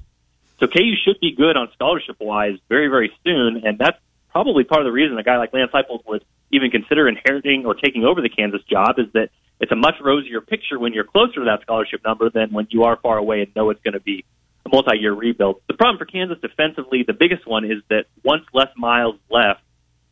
[0.60, 3.98] So KU should be good on scholarship wise very, very soon, and that's
[4.34, 7.74] probably part of the reason a guy like Lance Leipold would even consider inheriting or
[7.74, 11.34] taking over the Kansas job is that it's a much rosier picture when you're closer
[11.34, 14.00] to that scholarship number than when you are far away and know it's going to
[14.00, 14.24] be
[14.66, 15.60] a multi-year rebuild.
[15.68, 19.60] The problem for Kansas defensively, the biggest one is that once Les Miles left,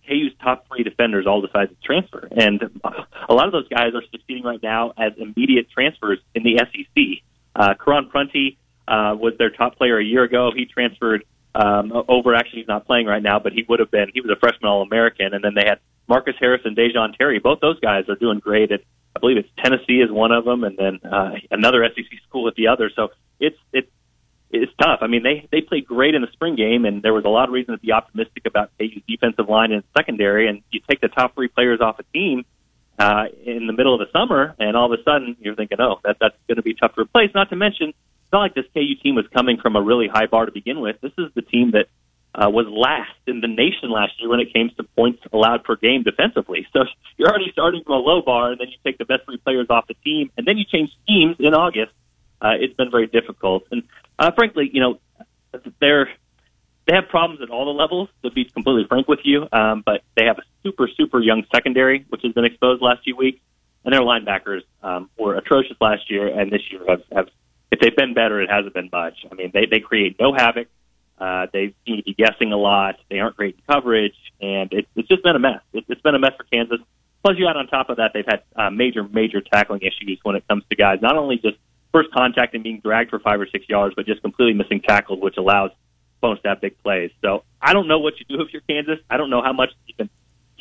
[0.07, 2.63] KU's top three defenders all decided to transfer, and
[3.29, 7.23] a lot of those guys are succeeding right now as immediate transfers in the SEC.
[7.55, 10.51] Uh, Karon Prunty uh, was their top player a year ago.
[10.55, 11.25] He transferred
[11.55, 12.35] um, over.
[12.35, 14.11] Actually, he's not playing right now, but he would have been.
[14.13, 17.39] He was a freshman All American, and then they had Marcus Harris and Da'Jon Terry.
[17.39, 18.73] Both those guys are doing great.
[18.73, 18.81] At,
[19.15, 22.55] I believe it's Tennessee is one of them, and then uh, another SEC school at
[22.55, 22.91] the other.
[22.95, 23.91] So it's it's
[24.51, 24.99] it's tough.
[25.03, 27.49] I mean, they they played great in the spring game, and there was a lot
[27.49, 30.49] of reason to be optimistic about KU's defensive line and secondary.
[30.49, 32.45] And you take the top three players off a team
[32.99, 36.01] uh, in the middle of the summer, and all of a sudden you're thinking, oh,
[36.05, 37.31] that that's going to be tough to replace.
[37.35, 37.95] Not to mention
[38.33, 41.01] not like this KU team was coming from a really high bar to begin with.
[41.01, 41.87] This is the team that
[42.35, 45.77] uh, was last in the nation last year when it came to points allowed per
[45.77, 46.67] game defensively.
[46.73, 46.85] So
[47.17, 49.67] you're already starting from a low bar, and then you take the best three players
[49.69, 51.93] off the team, and then you change teams in August.
[52.41, 53.85] Uh, it's been very difficult, and
[54.19, 54.99] uh, frankly, you know,
[55.81, 56.09] they're
[56.87, 58.09] they have problems at all the levels.
[58.25, 62.05] To be completely frank with you, um, but they have a super super young secondary,
[62.09, 63.39] which has been exposed last few weeks,
[63.85, 67.29] and their linebackers um, were atrocious last year, and this year have, have
[67.73, 69.25] if they've been better, it hasn't been much.
[69.31, 70.69] I mean, they they create no havoc.
[71.19, 72.97] Uh, they seem to be guessing a lot.
[73.09, 75.63] They aren't great in coverage, and it, it's just been a mess.
[75.73, 76.81] It, it's been a mess for Kansas.
[77.25, 80.35] Plus, you add on top of that, they've had uh, major, major tackling issues when
[80.35, 81.57] it comes to guys not only just
[81.93, 85.21] first contact and being dragged for five or six yards, but just completely missing tackles,
[85.21, 85.71] which allows
[86.19, 87.13] opponents to have big plays.
[87.23, 88.99] So I don't know what you do if you're Kansas.
[89.09, 90.11] I don't know how much you can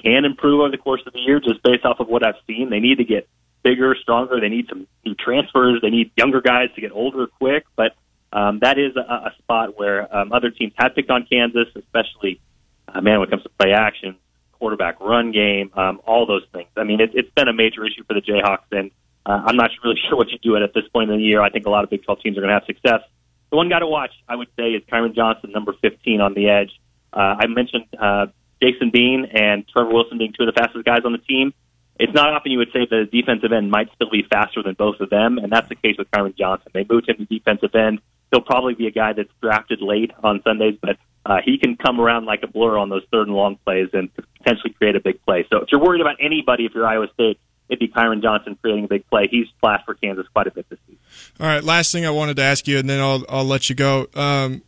[0.02, 2.70] can improve over the course of the year just based off of what I've seen.
[2.70, 3.28] They need to get
[3.64, 4.40] bigger, stronger.
[4.40, 5.82] They need some new transfers.
[5.82, 7.66] They need younger guys to get older quick.
[7.76, 7.96] But
[8.34, 12.40] um, that is a, a spot where um, other teams have picked on Kansas, especially
[12.88, 14.16] uh, man when it comes to play action,
[14.54, 16.70] quarterback run game, um, all those things.
[16.78, 18.92] I mean, it, it's been a major issue for the Jayhawks, and
[19.26, 21.42] uh, I'm not really sure what you do it at this point in the year.
[21.42, 23.02] I think a lot of Big 12 teams are going to have success.
[23.50, 26.48] The one guy to watch, I would say, is Kyron Johnson, number 15 on the
[26.48, 26.72] edge.
[27.12, 28.28] Uh, I mentioned uh,
[28.64, 31.54] Jason Bean and Trevor Wilson being two of the fastest guys on the team
[32.02, 35.00] it's not often you would say the defensive end might still be faster than both
[35.00, 36.72] of them, and that's the case with Kyron Johnson.
[36.74, 38.02] They moved him to defensive end.
[38.32, 42.02] He'll probably be a guy that's drafted late on Sundays, but uh, he can come
[42.02, 44.10] around like a blur on those third and long plays and
[44.40, 45.46] potentially create a big play.
[45.52, 48.86] So if you're worried about anybody, if you're Iowa State, it'd be Kyron Johnson creating
[48.86, 49.28] a big play.
[49.30, 51.00] He's flashed for Kansas quite a bit this season.
[51.40, 53.76] All right, last thing I wanted to ask you, and then I'll I'll let you
[53.76, 54.08] go.
[54.16, 54.64] Um,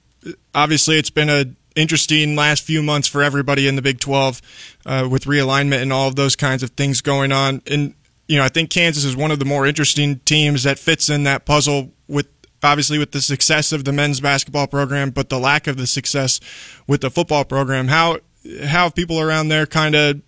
[0.54, 4.42] obviously, it's been a interesting last few months for everybody in the Big 12
[4.86, 7.62] uh, with realignment and all of those kinds of things going on.
[7.68, 7.94] And,
[8.28, 11.24] you know, I think Kansas is one of the more interesting teams that fits in
[11.24, 12.28] that puzzle with
[12.64, 16.40] obviously with the success of the men's basketball program, but the lack of the success
[16.88, 17.90] with the football program.
[17.90, 18.20] How,
[18.62, 20.22] how have people around there kind of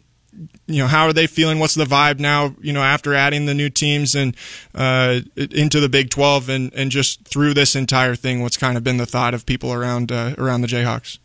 [0.67, 1.59] you know, how are they feeling?
[1.59, 2.55] What's the vibe now?
[2.61, 4.35] You know, after adding the new teams and
[4.73, 8.83] uh, into the Big Twelve, and, and just through this entire thing, what's kind of
[8.83, 11.19] been the thought of people around uh, around the Jayhawks?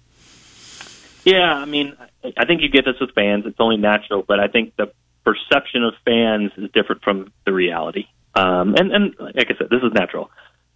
[1.25, 1.97] Yeah, I mean,
[2.37, 3.45] I think you get this with fans.
[3.47, 4.93] It's only natural, but I think the
[5.25, 8.07] perception of fans is different from the reality.
[8.35, 10.31] Um, and, and like I said, this is natural.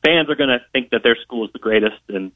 [0.04, 2.32] Fans are going to think that their school is the greatest and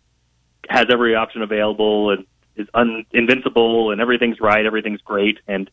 [0.68, 5.38] has every option available and is un- invincible and everything's right, everything's great.
[5.46, 5.70] And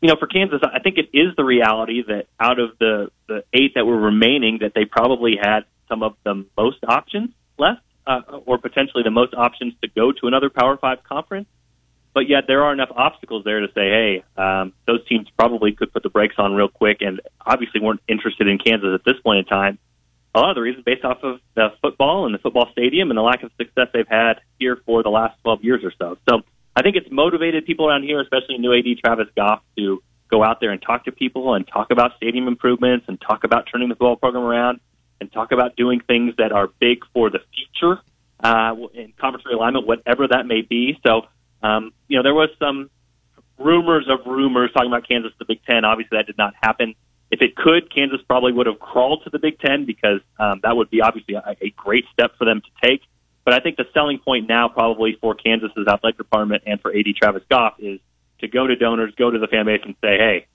[0.00, 3.44] you know, for Kansas, I think it is the reality that out of the the
[3.52, 8.22] eight that were remaining, that they probably had some of the most options left, uh,
[8.46, 11.48] or potentially the most options to go to another Power Five conference
[12.12, 15.92] but yet there are enough obstacles there to say, hey, um, those teams probably could
[15.92, 19.38] put the brakes on real quick, and obviously weren't interested in Kansas at this point
[19.40, 19.78] in time.
[20.34, 23.18] A lot of the reasons based off of the football and the football stadium and
[23.18, 26.18] the lack of success they've had here for the last 12 years or so.
[26.28, 26.42] So
[26.76, 30.60] I think it's motivated people around here, especially new AD Travis Goff, to go out
[30.60, 33.96] there and talk to people and talk about stadium improvements and talk about turning the
[33.96, 34.80] football program around
[35.20, 38.00] and talk about doing things that are big for the future
[38.42, 40.98] uh, in conference realignment, whatever that may be.
[41.04, 41.22] So
[41.62, 42.90] um, you know, there was some
[43.58, 45.84] rumors of rumors talking about Kansas the Big Ten.
[45.84, 46.94] Obviously, that did not happen.
[47.30, 50.76] If it could, Kansas probably would have crawled to the Big Ten because um, that
[50.76, 53.02] would be obviously a, a great step for them to take.
[53.44, 57.06] But I think the selling point now, probably for Kansas's athletic department and for AD
[57.20, 58.00] Travis Goff, is
[58.40, 60.46] to go to donors, go to the fan base, and say, hey,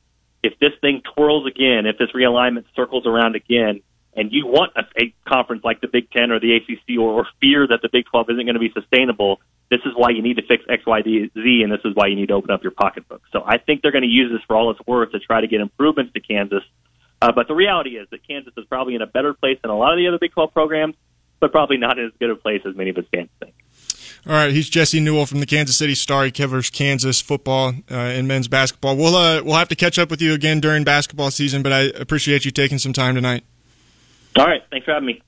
[0.44, 3.82] if this thing twirls again, if this realignment circles around again,
[4.16, 7.28] and you want a, a conference like the Big Ten or the ACC, or, or
[7.42, 9.40] fear that the Big 12 isn't going to be sustainable,
[9.70, 12.16] this is why you need to fix X, Y, Z, and this is why you
[12.16, 13.22] need to open up your pocketbook.
[13.32, 15.48] So I think they're going to use this for all it's worth to try to
[15.48, 16.64] get improvements to Kansas.
[17.22, 19.78] Uh, but the reality is that Kansas is probably in a better place than a
[19.78, 20.96] lot of the other Big 12 programs,
[21.40, 23.56] but probably not in as good a place as many of its fans think.
[24.28, 26.26] All right, he's Jesse Newell from the Kansas City Star.
[26.26, 28.98] He covers Kansas football uh, and men's basketball.
[28.98, 31.82] We'll uh, we'll have to catch up with you again during basketball season, but I
[31.82, 33.44] appreciate you taking some time tonight.
[34.36, 35.22] All right, thanks for having me.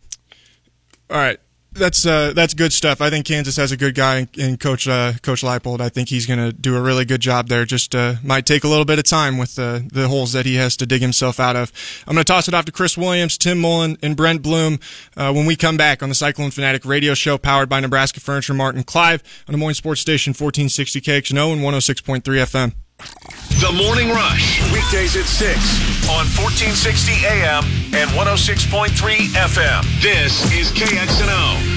[1.12, 1.40] All right,
[1.78, 3.02] that's uh, that's good stuff.
[3.02, 5.80] I think Kansas has a good guy in, in Coach uh, Coach Leipold.
[5.82, 7.66] I think he's going to do a really good job there.
[7.66, 10.56] Just uh, might take a little bit of time with the the holes that he
[10.56, 11.72] has to dig himself out of.
[12.08, 14.80] I'm going to toss it off to Chris Williams, Tim Mullen, and Brent Blum
[15.16, 18.54] uh, when we come back on the Cyclone Fanatic Radio Show, powered by Nebraska Furniture
[18.54, 22.74] Mart and Clive on Des Moines Sports Station 1460 KXNO and 106.3 FM.
[22.98, 28.90] The Morning Rush, weekdays at 6 on 1460 AM and 106.3
[29.36, 30.02] FM.
[30.02, 31.77] This is KXNO.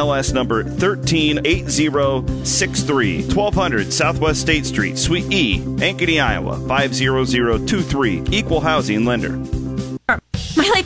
[0.00, 8.24] MLS number 138063, 1200 Southwest State Street, Suite E, Ankeny, Iowa 50023.
[8.30, 9.59] Equal housing lender.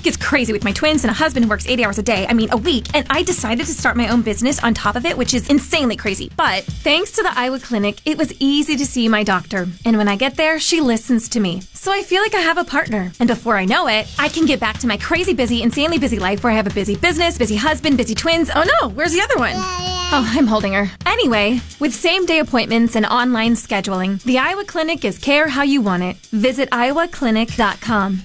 [0.05, 2.35] Gets crazy with my twins and a husband who works 80 hours a day, I
[2.35, 5.17] mean a week, and I decided to start my own business on top of it,
[5.17, 6.31] which is insanely crazy.
[6.37, 9.67] But thanks to the Iowa Clinic, it was easy to see my doctor.
[9.87, 11.62] And when I get there, she listens to me.
[11.73, 13.12] So I feel like I have a partner.
[13.19, 16.19] And before I know it, I can get back to my crazy busy, insanely busy
[16.19, 18.51] life where I have a busy business, busy husband, busy twins.
[18.55, 19.55] Oh no, where's the other one?
[19.57, 20.90] Oh, I'm holding her.
[21.07, 25.81] Anyway, with same day appointments and online scheduling, the Iowa Clinic is care how you
[25.81, 26.17] want it.
[26.31, 28.21] Visit iowaclinic.com.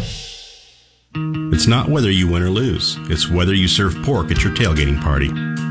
[1.16, 5.02] It's not whether you win or lose, it's whether you serve pork at your tailgating
[5.02, 5.30] party.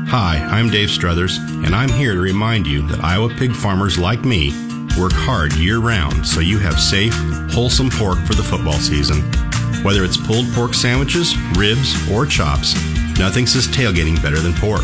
[0.09, 4.25] Hi, I'm Dave Struthers, and I'm here to remind you that Iowa pig farmers like
[4.25, 4.49] me
[4.99, 7.13] work hard year round so you have safe,
[7.51, 9.21] wholesome pork for the football season.
[9.81, 12.75] Whether it's pulled pork sandwiches, ribs, or chops,
[13.17, 14.83] nothing says tailgating better than pork.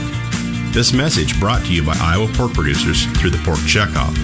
[0.71, 4.15] This message brought to you by Iowa pork producers through the Pork Checkoff.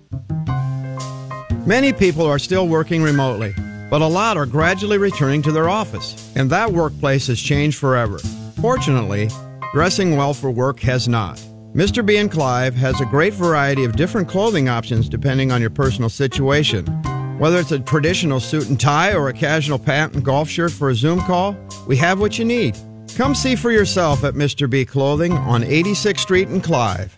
[1.66, 3.54] Many people are still working remotely,
[3.88, 8.18] but a lot are gradually returning to their office, and that workplace has changed forever.
[8.60, 9.30] Fortunately,
[9.72, 11.42] dressing well for work has not.
[11.74, 12.04] Mr.
[12.04, 16.10] B and Clive has a great variety of different clothing options depending on your personal
[16.10, 16.84] situation.
[17.38, 20.90] Whether it's a traditional suit and tie or a casual pant and golf shirt for
[20.90, 21.56] a Zoom call,
[21.88, 22.76] we have what you need.
[23.16, 24.68] Come see for yourself at Mr.
[24.68, 27.16] B Clothing on 86th Street in Clive.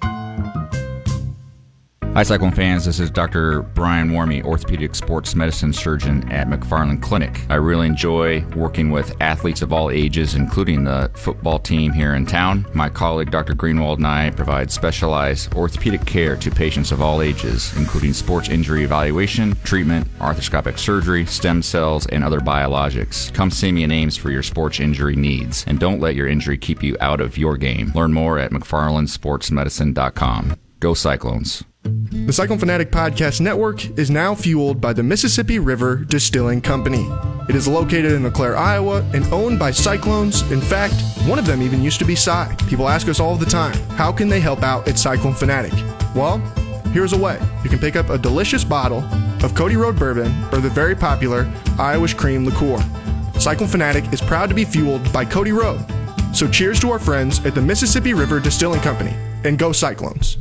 [2.16, 2.86] Hi, Cyclone fans.
[2.86, 3.60] This is Dr.
[3.60, 7.42] Brian Warmy, orthopedic sports medicine surgeon at McFarland Clinic.
[7.50, 12.24] I really enjoy working with athletes of all ages, including the football team here in
[12.24, 12.64] town.
[12.72, 13.54] My colleague, Dr.
[13.54, 18.82] Greenwald, and I provide specialized orthopedic care to patients of all ages, including sports injury
[18.82, 23.30] evaluation, treatment, arthroscopic surgery, stem cells, and other biologics.
[23.34, 26.56] Come see me in Ames for your sports injury needs, and don't let your injury
[26.56, 27.92] keep you out of your game.
[27.94, 30.56] Learn more at McFarlandSportsMedicine.com.
[30.80, 31.62] Go Cyclones.
[31.86, 37.08] The Cyclone Fanatic Podcast Network is now fueled by the Mississippi River Distilling Company.
[37.48, 40.42] It is located in LeClaire, Iowa, and owned by Cyclones.
[40.50, 40.94] In fact,
[41.26, 42.56] one of them even used to be Cy.
[42.68, 45.72] People ask us all the time, how can they help out at Cyclone Fanatic?
[46.14, 46.38] Well,
[46.92, 47.38] here's a way.
[47.62, 49.04] You can pick up a delicious bottle
[49.44, 52.78] of Cody Road Bourbon or the very popular Irish Cream Liqueur.
[53.38, 55.84] Cyclone Fanatic is proud to be fueled by Cody Road.
[56.34, 60.38] So cheers to our friends at the Mississippi River Distilling Company, and go Cyclones.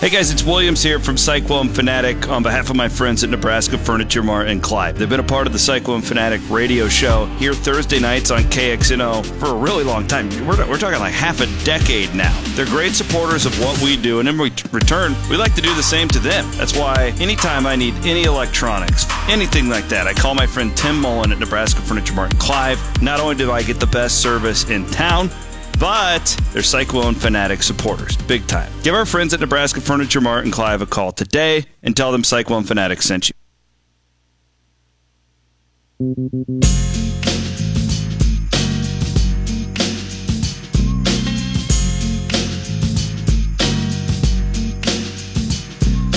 [0.00, 3.78] Hey guys, it's Williams here from Cyclone Fanatic on behalf of my friends at Nebraska
[3.78, 4.98] Furniture Mart and Clive.
[4.98, 9.24] They've been a part of the Cyclone Fanatic radio show here Thursday nights on KXNO
[9.38, 10.28] for a really long time.
[10.46, 12.38] We're, we're talking like half a decade now.
[12.54, 15.82] They're great supporters of what we do, and in return, we like to do the
[15.82, 16.50] same to them.
[16.56, 21.00] That's why anytime I need any electronics, anything like that, I call my friend Tim
[21.00, 22.80] Mullen at Nebraska Furniture Mart and Clive.
[23.00, 25.30] Not only do I get the best service in town,
[25.78, 28.72] but they're Cyclone Fanatic supporters, big time.
[28.82, 32.24] Give our friends at Nebraska Furniture Mart and Clive a call today and tell them
[32.24, 33.34] Cyclone Fanatic sent you.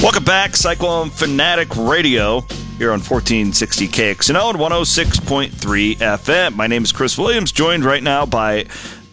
[0.01, 2.41] Welcome back, Cyclone Fanatic Radio
[2.77, 6.55] here on 1460 KXNO and 106.3 FM.
[6.55, 8.65] My name is Chris Williams, joined right now by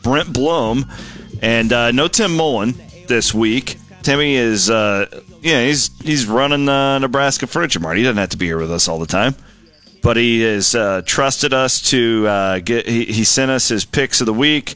[0.05, 0.85] Brent Blum,
[1.43, 2.75] and uh, no Tim Mullen
[3.09, 3.79] this week.
[4.03, 5.07] Timmy is, uh,
[5.41, 7.97] yeah, he's he's running the Nebraska Furniture Mart.
[7.97, 9.35] He doesn't have to be here with us all the time,
[10.03, 12.87] but he has uh, trusted us to uh, get.
[12.87, 14.75] He, he, sent us his picks of the week.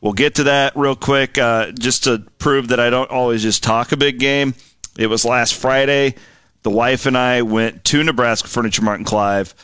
[0.00, 3.62] We'll get to that real quick, uh, just to prove that I don't always just
[3.62, 4.54] talk a big game.
[4.98, 6.14] It was last Friday.
[6.62, 9.54] The wife and I went to Nebraska Furniture Mart and Clive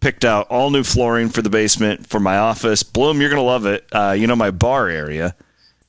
[0.00, 2.82] picked out all new flooring for the basement for my office.
[2.82, 3.86] Blum, you're going to love it.
[3.92, 5.34] Uh, you know, my bar area.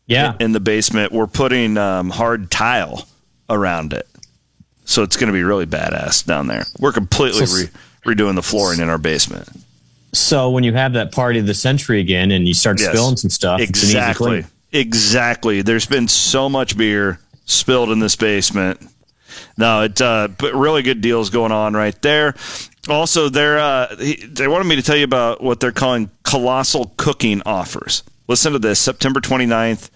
[0.07, 0.35] Yeah.
[0.39, 3.07] In the basement, we're putting um, hard tile
[3.49, 4.07] around it.
[4.85, 6.63] So it's going to be really badass down there.
[6.79, 7.69] We're completely re-
[8.15, 9.47] redoing the flooring in our basement.
[10.13, 13.17] So when you have that party of the century again and you start yes, spilling
[13.17, 14.45] some stuff, exactly.
[14.71, 15.61] Exactly.
[15.61, 18.81] There's been so much beer spilled in this basement.
[19.57, 22.33] No, it uh, but really good deals going on right there.
[22.87, 27.41] Also, they're uh, they wanted me to tell you about what they're calling colossal cooking
[27.45, 28.03] offers.
[28.27, 29.89] Listen to this: September 29th,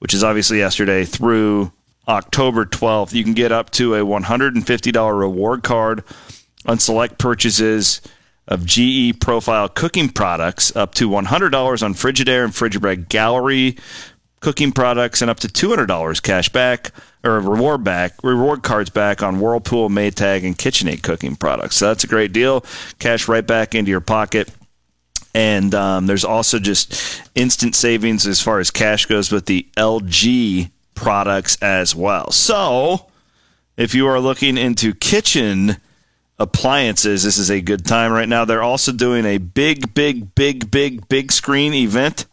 [0.00, 1.72] which is obviously yesterday, through
[2.08, 6.04] October 12th, you can get up to a $150 reward card
[6.66, 8.00] on select purchases
[8.48, 13.76] of GE Profile cooking products, up to $100 on Frigidaire and Frigidaire Gallery
[14.40, 19.40] cooking products, and up to $200 cash back or reward back, reward cards back on
[19.40, 21.76] Whirlpool, Maytag, and KitchenAid cooking products.
[21.76, 22.64] So that's a great deal.
[22.98, 24.50] Cash right back into your pocket.
[25.34, 30.70] And um, there's also just instant savings as far as cash goes with the LG
[30.94, 32.30] products as well.
[32.30, 33.06] So
[33.76, 35.76] if you are looking into kitchen
[36.38, 38.44] appliances, this is a good time right now.
[38.44, 42.26] They're also doing a big, big, big, big, big screen event.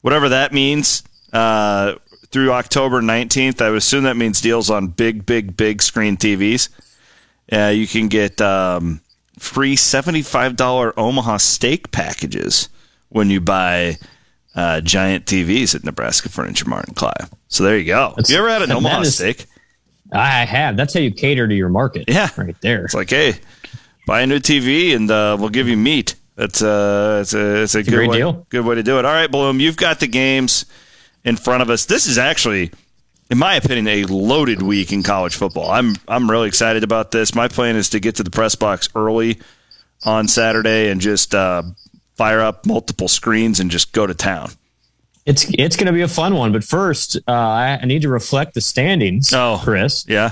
[0.00, 1.04] Whatever that means.
[1.32, 1.94] Uh,
[2.30, 3.60] through October 19th.
[3.60, 6.68] I would assume that means deals on big, big, big screen TVs.
[7.50, 9.00] Uh, you can get um,
[9.38, 12.68] free $75 Omaha steak packages
[13.08, 13.96] when you buy
[14.54, 17.30] uh, giant TVs at Nebraska Furniture Mart and Clive.
[17.48, 18.12] So there you go.
[18.16, 19.46] That's, have you ever had an Omaha is, steak?
[20.12, 20.76] I have.
[20.76, 22.04] That's how you cater to your market.
[22.08, 22.28] Yeah.
[22.36, 22.84] Right there.
[22.84, 23.34] It's like, hey,
[24.06, 26.14] buy a new TV and uh, we'll give you meat.
[26.36, 28.46] That's uh, it's a, it's a, it's good, way, deal.
[28.48, 29.04] good way to do it.
[29.04, 30.66] All right, Blum, you've got the games
[31.24, 31.86] in front of us.
[31.86, 32.70] This is actually,
[33.30, 35.70] in my opinion, a loaded week in college football.
[35.70, 37.34] I'm I'm really excited about this.
[37.34, 39.38] My plan is to get to the press box early
[40.04, 41.62] on Saturday and just uh,
[42.16, 44.50] fire up multiple screens and just go to town.
[45.26, 48.54] It's it's going to be a fun one, but first, uh, I need to reflect
[48.54, 49.32] the standings.
[49.34, 50.30] Oh, Chris, yeah.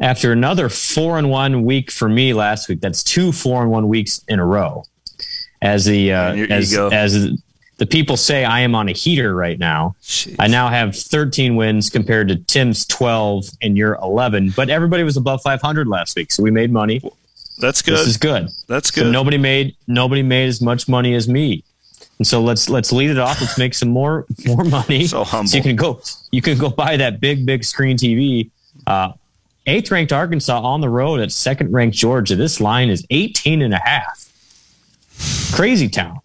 [0.00, 3.88] After another four and one week for me last week, that's two four and one
[3.88, 4.84] weeks in a row.
[5.60, 7.38] As the uh, as as
[7.78, 9.94] the people say I am on a heater right now.
[10.02, 10.36] Jeez.
[10.38, 15.16] I now have 13 wins compared to Tim's 12 and your 11, but everybody was
[15.16, 17.00] above 500 last week, so we made money.
[17.60, 17.94] That's good.
[17.94, 18.48] This is good.
[18.66, 19.04] That's good.
[19.04, 21.64] So nobody made nobody made as much money as me.
[22.18, 23.40] And so let's let's lead it off.
[23.40, 25.06] Let's make some more more money.
[25.06, 25.48] so humble.
[25.48, 28.50] So you can go you can go buy that big big screen TV.
[28.86, 29.12] Uh,
[29.66, 32.36] eighth ranked Arkansas on the road at second ranked Georgia.
[32.36, 34.24] This line is 18 and a half.
[35.52, 36.20] Crazy town.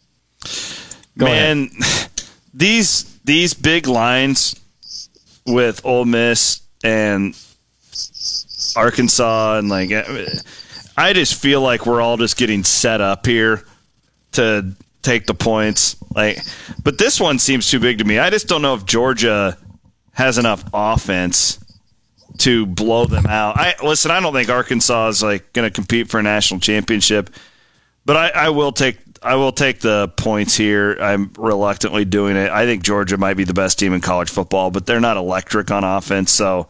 [1.17, 2.09] Go Man, ahead.
[2.53, 4.59] these these big lines
[5.45, 7.37] with Ole Miss and
[8.75, 10.25] Arkansas and like eh,
[10.97, 13.63] I just feel like we're all just getting set up here
[14.33, 15.95] to take the points.
[16.15, 16.39] Like
[16.83, 18.19] but this one seems too big to me.
[18.19, 19.57] I just don't know if Georgia
[20.13, 21.59] has enough offense
[22.39, 23.57] to blow them out.
[23.57, 27.29] I listen, I don't think Arkansas is like going to compete for a national championship,
[28.05, 30.97] but I, I will take I will take the points here.
[30.99, 32.51] I'm reluctantly doing it.
[32.51, 35.71] I think Georgia might be the best team in college football, but they're not electric
[35.71, 36.31] on offense.
[36.31, 36.67] So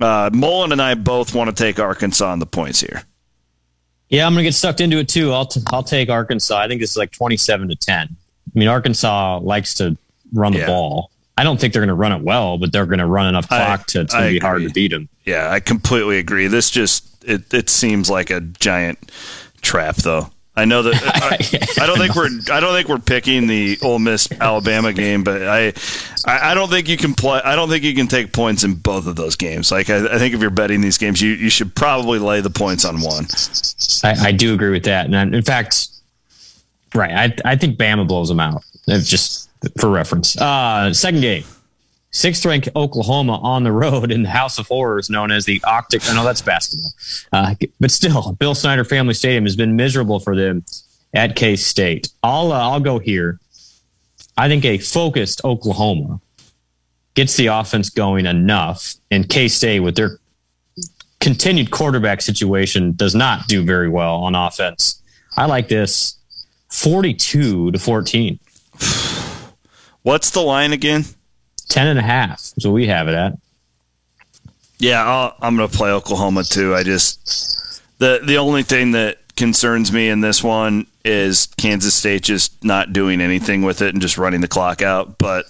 [0.00, 3.02] uh, Mullen and I both want to take Arkansas on the points here.
[4.08, 5.32] Yeah, I'm going to get sucked into it too.
[5.32, 6.56] I'll t- I'll take Arkansas.
[6.56, 8.08] I think this is like 27 to 10.
[8.08, 9.96] I mean, Arkansas likes to
[10.32, 10.66] run the yeah.
[10.66, 11.10] ball.
[11.36, 13.48] I don't think they're going to run it well, but they're going to run enough
[13.48, 15.08] clock I, to, it's going to be hard to beat them.
[15.24, 16.46] Yeah, I completely agree.
[16.46, 19.10] This just it it seems like a giant
[19.62, 20.30] trap, though.
[20.56, 20.94] I know that
[21.78, 25.24] I, I, don't think we're I don't think we're picking the Ole Miss Alabama game,
[25.24, 25.72] but I
[26.26, 27.40] I don't think you can play.
[27.44, 29.72] I don't think you can take points in both of those games.
[29.72, 32.50] Like I, I think if you're betting these games, you you should probably lay the
[32.50, 33.26] points on one.
[34.04, 35.88] I, I do agree with that, and in fact,
[36.94, 38.62] right, I I think Bama blows them out.
[38.86, 39.50] Just
[39.80, 40.36] for reference.
[40.36, 41.44] Uh, second game.
[42.14, 46.08] Sixth ranked Oklahoma on the road in the House of Horrors known as the Arctic.
[46.08, 46.92] I know that's basketball.
[47.32, 50.64] Uh, but still, Bill Snyder Family Stadium has been miserable for them
[51.12, 52.10] at K State.
[52.22, 53.40] I'll, uh, I'll go here.
[54.38, 56.20] I think a focused Oklahoma
[57.14, 60.20] gets the offense going enough, and K State, with their
[61.18, 65.02] continued quarterback situation, does not do very well on offense.
[65.36, 66.16] I like this
[66.70, 68.38] 42 to 14.
[70.02, 71.06] What's the line again?
[71.68, 72.40] Ten and a half.
[72.40, 73.38] So we have it at.
[74.78, 76.74] Yeah, i am going to play Oklahoma too.
[76.74, 82.22] I just the the only thing that concerns me in this one is Kansas State
[82.22, 85.18] just not doing anything with it and just running the clock out.
[85.18, 85.46] But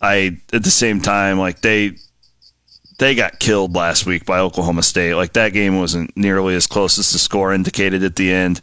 [0.00, 1.92] I at the same time like they
[2.98, 5.14] they got killed last week by Oklahoma State.
[5.14, 8.60] Like that game wasn't nearly as close as the score indicated at the end.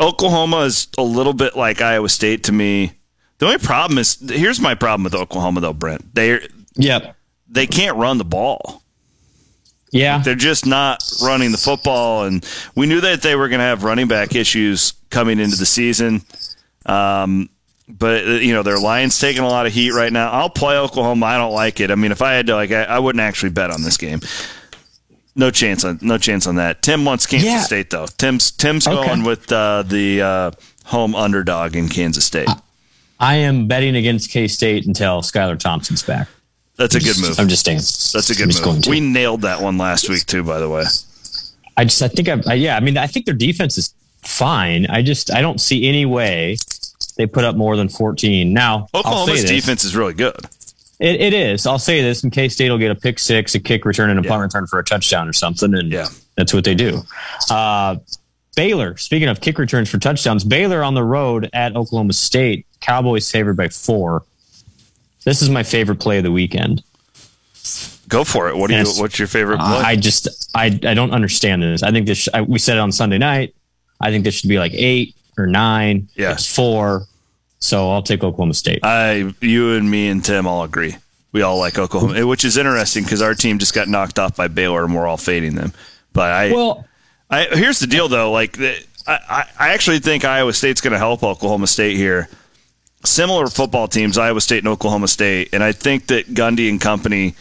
[0.00, 2.92] Oklahoma is a little bit like Iowa State to me
[3.38, 6.14] the only problem is here's my problem with Oklahoma though, Brent.
[6.14, 7.16] They yep.
[7.48, 8.82] they can't run the ball.
[9.92, 10.18] Yeah.
[10.18, 13.84] They're just not running the football and we knew that they were going to have
[13.84, 16.22] running back issues coming into the season.
[16.84, 17.48] Um,
[17.88, 20.30] but you know their line's taking a lot of heat right now.
[20.30, 21.26] I'll play Oklahoma.
[21.26, 21.90] I don't like it.
[21.90, 24.20] I mean, if I had to, like, I, I wouldn't actually bet on this game.
[25.36, 26.82] No chance on no chance on that.
[26.82, 27.60] Tim wants Kansas yeah.
[27.60, 28.06] State though.
[28.06, 29.06] Tim's Tim's okay.
[29.06, 30.50] going with uh, the uh,
[30.86, 32.48] home underdog in Kansas State.
[32.48, 32.56] I
[33.20, 36.28] am betting against K State until Skylar Thompson's back.
[36.76, 37.38] That's a good move.
[37.40, 37.78] I'm just saying.
[37.78, 38.86] That's a good move.
[38.86, 40.84] We nailed that one last week too, by the way.
[41.76, 44.86] I just, I think, I, I, yeah, I mean, I think their defense is fine.
[44.86, 46.56] I just, I don't see any way
[47.16, 48.52] they put up more than 14.
[48.52, 50.36] Now, Oklahoma's defense is really good.
[50.98, 51.66] It, it is.
[51.66, 54.18] I'll say this: in K State will get a pick six, a kick return, and
[54.18, 54.30] a yeah.
[54.30, 56.08] punt return for a touchdown or something, and yeah.
[56.36, 57.02] that's what they do.
[57.50, 57.96] Uh,
[58.56, 58.96] Baylor.
[58.96, 62.66] Speaking of kick returns for touchdowns, Baylor on the road at Oklahoma State.
[62.80, 64.24] Cowboys favored by four.
[65.24, 66.82] This is my favorite play of the weekend.
[68.08, 68.56] Go for it.
[68.56, 68.84] What do you?
[68.96, 69.66] What's your favorite play?
[69.66, 71.82] I just I I don't understand this.
[71.82, 72.28] I think this.
[72.32, 73.54] I, we said it on Sunday night.
[74.00, 76.08] I think this should be like eight or nine.
[76.14, 77.06] Yeah, it's four.
[77.58, 78.80] So I'll take Oklahoma State.
[78.82, 80.96] I, you and me and Tim all agree.
[81.32, 84.48] We all like Oklahoma, which is interesting because our team just got knocked off by
[84.48, 85.72] Baylor and we're all fading them.
[86.12, 86.86] But I, well,
[87.30, 88.30] I here's the deal though.
[88.32, 92.28] Like, I, I actually think Iowa State's going to help Oklahoma State here
[93.06, 97.34] similar football teams, Iowa State and Oklahoma State, and I think that Gundy and company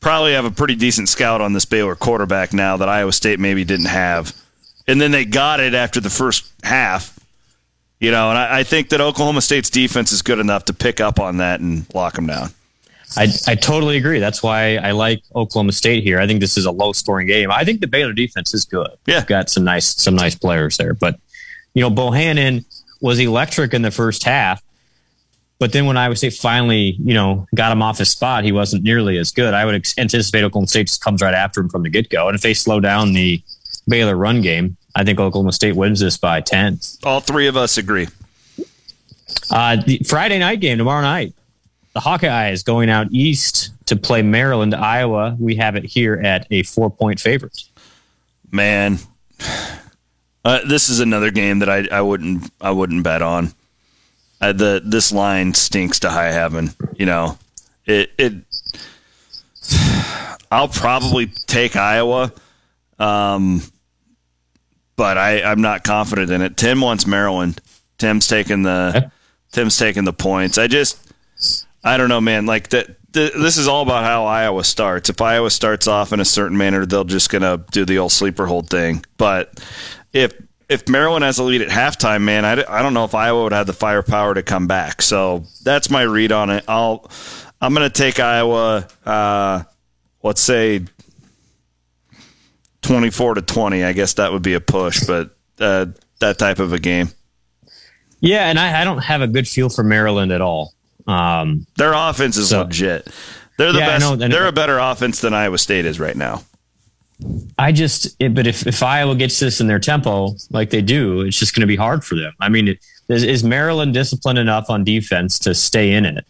[0.00, 3.64] probably have a pretty decent scout on this Baylor quarterback now that Iowa State maybe
[3.64, 4.34] didn't have.
[4.86, 7.18] And then they got it after the first half.
[7.98, 11.00] You know, and I, I think that Oklahoma State's defense is good enough to pick
[11.00, 12.50] up on that and lock them down.
[13.16, 14.20] I, I totally agree.
[14.20, 16.20] That's why I like Oklahoma State here.
[16.20, 17.50] I think this is a low scoring game.
[17.50, 18.90] I think the Baylor defense is good.
[19.06, 20.94] Yeah, got some nice some nice players there.
[20.94, 21.18] But
[21.74, 22.64] you know, Bohanon
[23.00, 24.62] was electric in the first half.
[25.58, 28.82] But then when Iowa State finally, you know, got him off his spot, he wasn't
[28.82, 29.52] nearly as good.
[29.52, 32.28] I would anticipate Oklahoma State just comes right after him from the get go.
[32.28, 33.42] And if they slow down the
[33.86, 36.80] Baylor run game, I think Oklahoma State wins this by 10.
[37.04, 38.08] All three of us agree.
[39.50, 41.34] Uh, the Friday night game tomorrow night.
[41.92, 45.36] The Hawkeyes going out east to play Maryland, Iowa.
[45.40, 47.64] We have it here at a four point favorite.
[48.50, 48.98] Man,
[50.44, 53.52] uh, this is another game that I, I wouldn't I wouldn't bet on
[54.40, 56.70] uh, the this line stinks to high heaven.
[56.96, 57.38] You know,
[57.86, 58.34] it it.
[60.52, 62.32] I'll probably take Iowa,
[62.98, 63.62] um,
[64.96, 66.56] but I I'm not confident in it.
[66.56, 67.60] Tim wants Maryland.
[67.98, 69.10] Tim's taking the
[69.52, 70.58] Tim's taking the points.
[70.58, 70.98] I just
[71.82, 72.46] I don't know, man.
[72.46, 72.96] Like that.
[73.12, 75.10] This is all about how Iowa starts.
[75.10, 78.46] If Iowa starts off in a certain manner, they're just gonna do the old sleeper
[78.46, 79.04] hold thing.
[79.16, 79.60] But
[80.12, 80.32] if
[80.68, 83.52] if Maryland has a lead at halftime, man, I, I don't know if Iowa would
[83.52, 85.02] have the firepower to come back.
[85.02, 86.64] So that's my read on it.
[86.68, 87.10] I'll
[87.60, 88.88] I'm going to take Iowa.
[89.04, 89.64] Uh,
[90.22, 90.84] let's say
[92.82, 93.84] 24 to 20.
[93.84, 95.86] I guess that would be a push, but uh,
[96.20, 97.08] that type of a game.
[98.20, 100.74] Yeah, and I, I, don't have a good feel for Maryland at all.
[101.10, 103.08] Um, Their offense is so, legit.
[103.58, 104.18] They're the yeah, best.
[104.18, 106.42] they're a better offense than Iowa State is right now.
[107.58, 111.20] I just, it, but if, if Iowa gets this in their tempo like they do,
[111.20, 112.32] it's just going to be hard for them.
[112.40, 116.24] I mean, it, is, is, Maryland disciplined enough on defense to stay in it?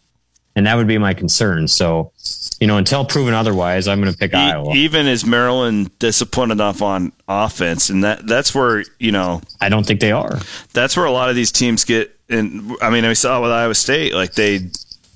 [0.56, 1.68] and that would be my concern.
[1.68, 2.12] So,
[2.60, 4.74] you know, until proven otherwise, I'm going to pick e- Iowa.
[4.74, 9.86] Even is Maryland disciplined enough on offense, and that that's where you know I don't
[9.86, 10.38] think they are.
[10.72, 12.14] That's where a lot of these teams get.
[12.30, 14.60] And I mean, we saw with Iowa State, like they,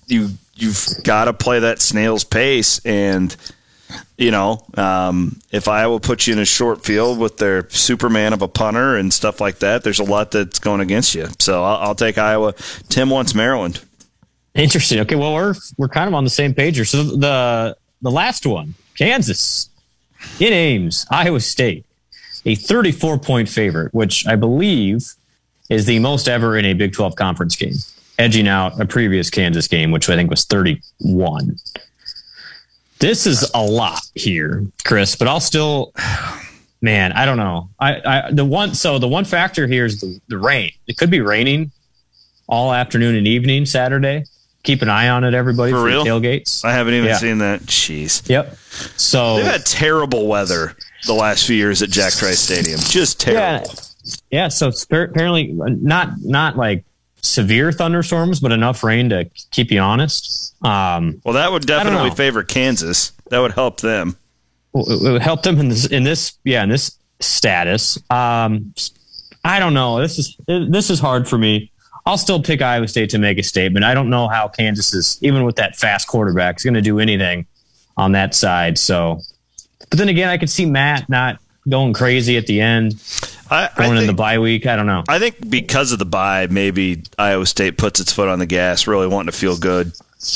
[0.06, 3.34] you you've got to play that snail's pace, and
[4.16, 8.42] you know, um, if Iowa puts you in a short field with their Superman of
[8.42, 11.28] a punter and stuff like that, there's a lot that's going against you.
[11.38, 12.54] So I'll, I'll take Iowa.
[12.88, 13.80] Tim wants Maryland.
[14.54, 15.00] Interesting.
[15.00, 16.84] Okay, well we're we're kind of on the same page here.
[16.84, 19.68] So the the last one, Kansas
[20.38, 21.84] in Ames, Iowa State,
[22.44, 25.14] a 34 point favorite, which I believe
[25.74, 27.74] is the most ever in a Big 12 conference game,
[28.18, 31.56] edging out a previous Kansas game, which I think was 31.
[33.00, 35.92] This is a lot here, Chris, but I'll still,
[36.82, 37.68] man, I don't know.
[37.78, 40.70] I, I the one so the one factor here is the, the rain.
[40.86, 41.72] It could be raining
[42.46, 44.24] all afternoon and evening Saturday
[44.64, 46.04] keep an eye on it, everybody, for, for real?
[46.04, 46.64] tailgates.
[46.64, 47.16] I haven't even yeah.
[47.18, 47.60] seen that.
[47.60, 48.28] Jeez.
[48.28, 48.56] Yep.
[48.96, 50.74] So they've had terrible weather
[51.06, 52.80] the last few years at Jack Trice Stadium.
[52.80, 53.68] Just terrible.
[53.68, 53.80] Yeah.
[54.30, 56.84] Yeah so it's apparently not not like
[57.24, 60.54] severe thunderstorms, but enough rain to keep you honest.
[60.64, 63.12] Um, well, that would definitely favor Kansas.
[63.30, 64.16] That would help them.
[64.74, 67.98] It would help them in this, in this, yeah, in this status.
[68.10, 68.74] Um,
[69.44, 70.00] I don't know.
[70.00, 71.70] This is this is hard for me.
[72.06, 73.84] I'll still pick Iowa State to make a statement.
[73.84, 76.98] I don't know how Kansas is, even with that fast quarterback, is going to do
[76.98, 77.46] anything
[77.96, 78.78] on that side.
[78.78, 79.20] So,
[79.90, 81.38] but then again, I could see Matt not
[81.68, 83.00] going crazy at the end,
[83.50, 84.66] I, going I think, in the bye week.
[84.66, 85.04] I don't know.
[85.08, 88.86] I think because of the bye, maybe Iowa State puts its foot on the gas,
[88.86, 89.92] really wanting to feel good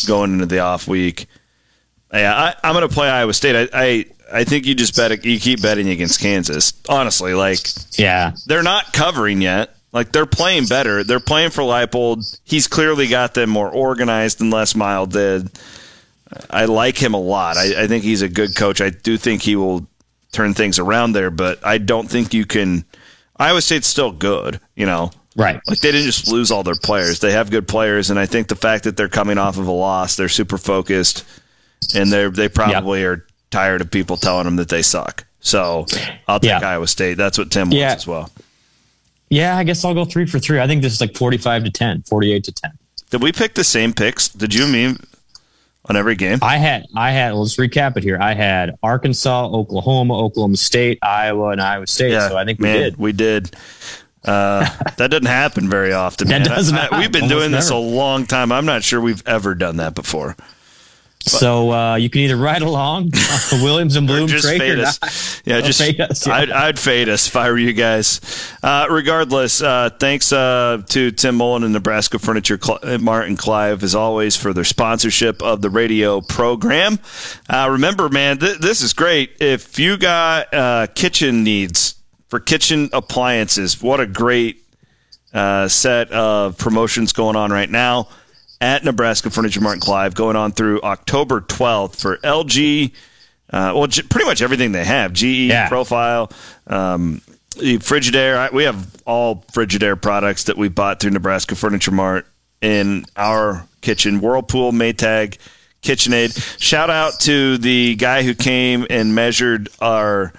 [0.07, 1.26] going into the off week.
[2.12, 3.55] Yeah, I, am going to play Iowa State.
[3.55, 6.72] I, I I think you just bet you keep betting against Kansas.
[6.89, 7.61] Honestly, like
[7.99, 9.74] yeah, they're not covering yet.
[9.93, 11.03] Like they're playing better.
[11.03, 12.39] They're playing for Leipold.
[12.45, 15.51] He's clearly got them more organized than Les Miles did.
[16.51, 17.57] I like him a lot.
[17.57, 18.83] I, I, think he's a good coach.
[18.83, 19.87] I do think he will
[20.33, 22.85] turn things around there, but I don't think you can.
[23.37, 25.11] Iowa State's still good, you know.
[25.37, 25.61] Right.
[25.68, 27.20] Like they didn't just lose all their players.
[27.20, 29.72] They have good players, and I think the fact that they're coming off of a
[29.72, 31.24] loss, they're super focused,
[31.95, 33.09] and they they probably yep.
[33.09, 35.24] are tired of people telling them that they suck.
[35.41, 35.87] So
[36.26, 36.68] I'll take yeah.
[36.68, 37.14] Iowa State.
[37.14, 38.31] That's what Tim wants as well.
[39.31, 40.61] Yeah, I guess I'll go three for three.
[40.61, 42.70] I think this is like 45 to 10, 48 to 10.
[43.11, 44.29] Did we pick the same picks?
[44.29, 44.99] Did you mean
[45.87, 46.39] on every game?
[46.43, 48.18] I had, I had, let's recap it here.
[48.20, 52.12] I had Arkansas, Oklahoma, Oklahoma State, Iowa, and Iowa State.
[52.12, 52.97] Yeah, so I think we man, did.
[52.97, 53.55] We did.
[54.24, 56.29] Uh, that doesn't happen very often.
[56.29, 56.76] that doesn't.
[56.76, 58.53] I, we've been doing this a long time.
[58.53, 60.37] I'm not sure we've ever done that before.
[61.21, 63.11] So uh, you can either ride along
[63.53, 65.43] Williams and Blum just train fade us.
[65.45, 66.35] Yeah, just fade us, yeah.
[66.35, 68.21] I'd, I'd, fade us if I were you guys.
[68.62, 73.95] Uh, regardless, uh, thanks uh, to Tim Mullen and Nebraska Furniture Cl- Martin Clive as
[73.95, 76.99] always for their sponsorship of the radio program.
[77.49, 79.37] Uh, remember, man, th- this is great.
[79.41, 81.95] If you got uh, kitchen needs
[82.29, 84.64] for kitchen appliances, what a great
[85.33, 88.09] set of promotions going on right now
[88.61, 92.93] at Nebraska Furniture Mart Clive going on through October 12th for LG.
[93.51, 95.69] Uh, well, pretty much everything they have GE, yeah.
[95.69, 96.31] Profile,
[96.67, 97.21] um,
[97.57, 98.53] Frigidaire.
[98.53, 102.27] We have all Frigidaire products that we bought through Nebraska Furniture Mart
[102.61, 104.21] in our kitchen.
[104.21, 105.39] Whirlpool, Maytag,
[105.83, 106.61] KitchenAid.
[106.61, 110.33] Shout out to the guy who came and measured our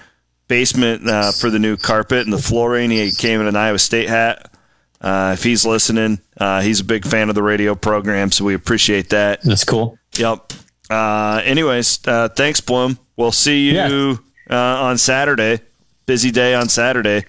[0.48, 2.92] basement uh, for the new carpet and the flooring.
[2.92, 4.49] He came in an Iowa State hat.
[5.02, 8.54] Uh, if he's listening, uh, he's a big fan of the radio program, so we
[8.54, 9.42] appreciate that.
[9.44, 9.98] That's cool.
[10.18, 10.54] Yep.
[10.90, 13.00] Uh, anyways, uh, thanks, Blum.
[13.16, 14.16] We'll see you yeah.
[14.50, 15.62] Uh, on Saturday.
[16.06, 17.26] Busy day on Saturday.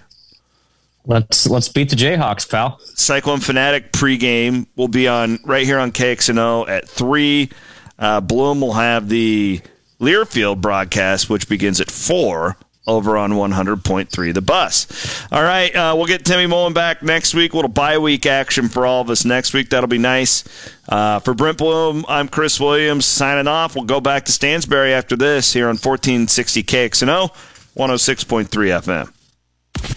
[1.05, 2.79] Let's let's beat the Jayhawks, pal.
[2.95, 7.49] Cyclone Fanatic pregame will be on right here on KXNO at three.
[7.97, 9.61] Uh, Blum will have the
[9.99, 12.57] Learfield broadcast, which begins at four
[12.87, 15.27] over on 100.3 the bus.
[15.31, 17.53] All right, uh, we'll get Timmy Mullen back next week.
[17.53, 19.69] A little bye week action for all of us next week.
[19.69, 20.43] That'll be nice.
[20.89, 23.75] Uh, for Brent Blum, I'm Chris Williams signing off.
[23.75, 27.29] We'll go back to Stansbury after this here on 1460 KXNO,
[27.75, 29.13] 106.3 FM.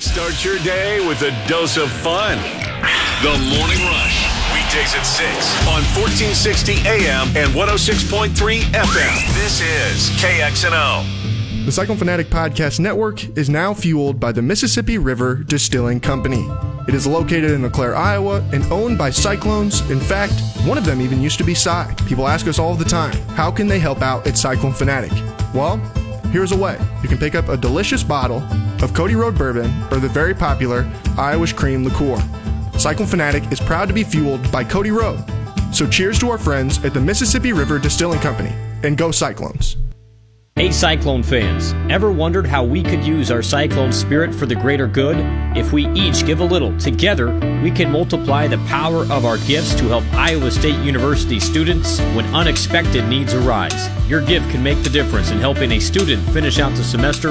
[0.00, 2.38] Start your day with a dose of fun.
[3.22, 4.24] The Morning Rush.
[4.52, 5.28] Weekdays at 6
[5.68, 9.34] on 1460 AM and 106.3 FM.
[9.34, 11.23] This is KXNO.
[11.64, 16.46] The Cyclone Fanatic Podcast Network is now fueled by the Mississippi River Distilling Company.
[16.86, 19.80] It is located in LeClaire, Iowa, and owned by Cyclones.
[19.90, 20.34] In fact,
[20.66, 21.94] one of them even used to be Cy.
[22.06, 25.10] People ask us all the time, how can they help out at Cyclone Fanatic?
[25.54, 25.78] Well,
[26.30, 26.78] here's a way.
[27.02, 28.42] You can pick up a delicious bottle
[28.82, 30.86] of Cody Road Bourbon or the very popular
[31.16, 32.22] Irish Cream Liqueur.
[32.78, 35.24] Cyclone Fanatic is proud to be fueled by Cody Road
[35.72, 38.52] So cheers to our friends at the Mississippi River Distilling Company
[38.82, 39.78] and go Cyclones.
[40.56, 44.86] Hey Cyclone fans, ever wondered how we could use our Cyclone spirit for the greater
[44.86, 45.16] good?
[45.56, 49.74] If we each give a little, together, we can multiply the power of our gifts
[49.74, 53.88] to help Iowa State University students when unexpected needs arise.
[54.08, 57.30] Your gift can make the difference in helping a student finish out the semester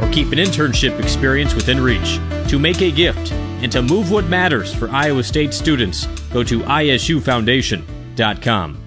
[0.00, 2.18] or keep an internship experience within reach.
[2.48, 6.60] To make a gift and to move what matters for Iowa State students, go to
[6.60, 8.78] isufoundation.com.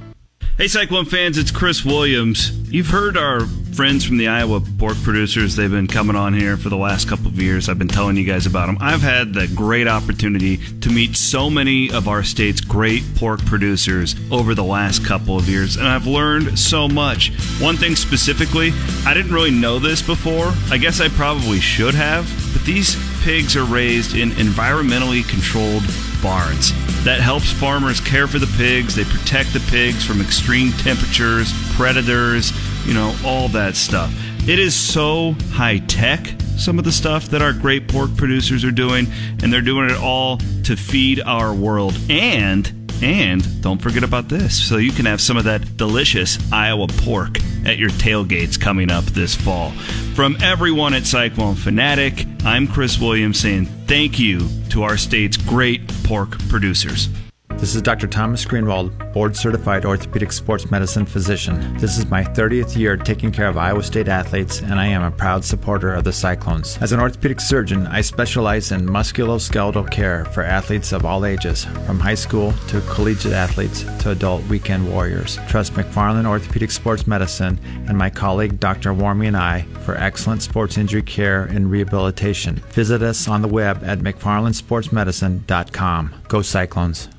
[0.57, 2.51] Hey, Cyclone fans, it's Chris Williams.
[2.71, 3.41] You've heard our
[3.75, 5.57] friends from the Iowa pork producers.
[5.57, 7.67] They've been coming on here for the last couple of years.
[7.67, 8.77] I've been telling you guys about them.
[8.79, 14.15] I've had the great opportunity to meet so many of our state's great pork producers
[14.31, 17.33] over the last couple of years, and I've learned so much.
[17.59, 18.71] One thing specifically,
[19.05, 20.53] I didn't really know this before.
[20.71, 25.83] I guess I probably should have, but these pigs are raised in environmentally controlled
[26.23, 26.71] barns.
[27.03, 28.95] That helps farmers care for the pigs.
[28.95, 32.51] They protect the pigs from extreme temperatures, predators,
[32.85, 34.13] you know, all that stuff.
[34.47, 36.27] It is so high tech,
[36.57, 39.07] some of the stuff that our great pork producers are doing,
[39.41, 41.97] and they're doing it all to feed our world.
[42.09, 42.71] And
[43.01, 47.37] and don't forget about this so you can have some of that delicious Iowa pork
[47.65, 49.71] at your tailgates coming up this fall.
[50.13, 55.87] From everyone at Cyclone Fanatic, I'm Chris Williams saying thank you to our state's great
[56.03, 57.09] pork producers.
[57.57, 58.05] This is Dr.
[58.05, 61.75] Thomas Greenwald, board certified orthopedic sports medicine physician.
[61.77, 65.09] This is my 30th year taking care of Iowa State athletes, and I am a
[65.09, 66.77] proud supporter of the Cyclones.
[66.81, 71.99] As an orthopedic surgeon, I specialize in musculoskeletal care for athletes of all ages, from
[71.99, 75.39] high school to collegiate athletes to adult weekend warriors.
[75.47, 78.93] Trust McFarland Orthopedic Sports Medicine and my colleague Dr.
[78.93, 82.57] Warmy and I for excellent sports injury care and rehabilitation.
[82.73, 86.15] Visit us on the web at McFarlandSportsMedicine.com.
[86.27, 87.14] Go Cyclones.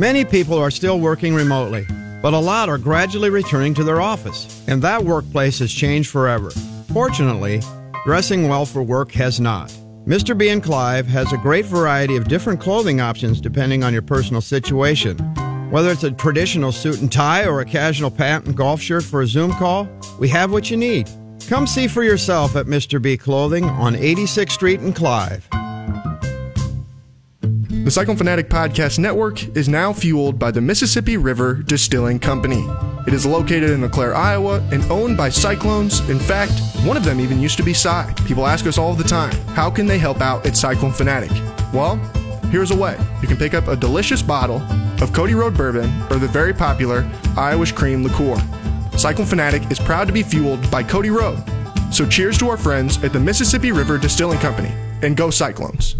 [0.00, 1.86] Many people are still working remotely,
[2.22, 6.50] but a lot are gradually returning to their office, and that workplace has changed forever.
[6.92, 7.60] Fortunately,
[8.06, 9.68] dressing well for work has not.
[10.06, 10.36] Mr.
[10.36, 14.40] B and Clive has a great variety of different clothing options depending on your personal
[14.40, 15.18] situation.
[15.70, 19.20] Whether it's a traditional suit and tie or a casual pant and golf shirt for
[19.20, 19.86] a Zoom call,
[20.18, 21.10] we have what you need.
[21.46, 23.02] Come see for yourself at Mr.
[23.02, 25.46] B Clothing on 86th Street in Clive.
[27.82, 32.62] The Cyclone Fanatic Podcast Network is now fueled by the Mississippi River Distilling Company.
[33.06, 36.06] It is located in LeClaire, Iowa, and owned by Cyclones.
[36.10, 36.52] In fact,
[36.84, 38.12] one of them even used to be Cy.
[38.26, 41.30] People ask us all the time, how can they help out at Cyclone Fanatic?
[41.72, 41.96] Well,
[42.50, 42.98] here's a way.
[43.22, 44.60] You can pick up a delicious bottle
[45.02, 48.36] of Cody Road Bourbon or the very popular Irish Cream Liqueur.
[48.98, 51.42] Cyclone Fanatic is proud to be fueled by Cody Road.
[51.90, 54.70] So cheers to our friends at the Mississippi River Distilling Company
[55.02, 55.96] and go Cyclones.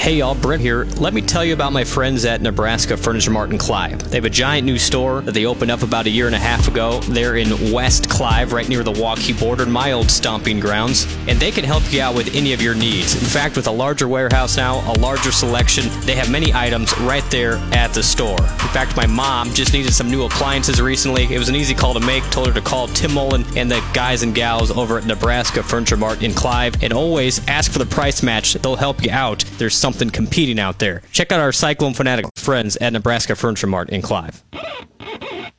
[0.00, 0.84] Hey y'all, Brent here.
[0.96, 4.02] Let me tell you about my friends at Nebraska Furniture Mart in Clive.
[4.08, 6.38] They have a giant new store that they opened up about a year and a
[6.38, 7.00] half ago.
[7.00, 11.50] They're in West Clive, right near the Waukee border, my old stomping grounds, and they
[11.50, 13.14] can help you out with any of your needs.
[13.14, 17.30] In fact, with a larger warehouse now, a larger selection, they have many items right
[17.30, 18.40] there at the store.
[18.40, 21.24] In fact, my mom just needed some new appliances recently.
[21.24, 22.24] It was an easy call to make.
[22.30, 25.98] Told her to call Tim Mullen and the guys and gals over at Nebraska Furniture
[25.98, 28.54] Mart in Clive, and always ask for the price match.
[28.54, 29.44] They'll help you out.
[29.58, 31.02] There's some something competing out there.
[31.10, 34.44] Check out our Cyclone Fanatic friends at Nebraska Furniture Mart in Clive.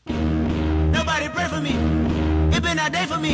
[0.07, 1.71] Nobody pray for me.
[2.55, 3.33] It been a day for me.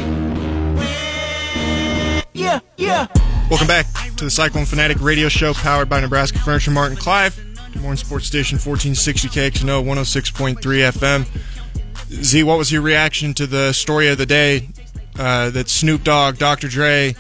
[2.33, 3.05] Yeah, yeah.
[3.47, 3.85] Welcome back
[4.15, 7.39] to the Cyclone Fanatic Radio Show, powered by Nebraska Furniture Mart in Clive.
[7.71, 12.23] Des Moines Sports Station 1460 KXNO 106.3 FM.
[12.23, 14.69] Z, what was your reaction to the story of the day
[15.19, 16.67] uh, that Snoop Dogg, Dr.
[16.67, 17.15] Dre,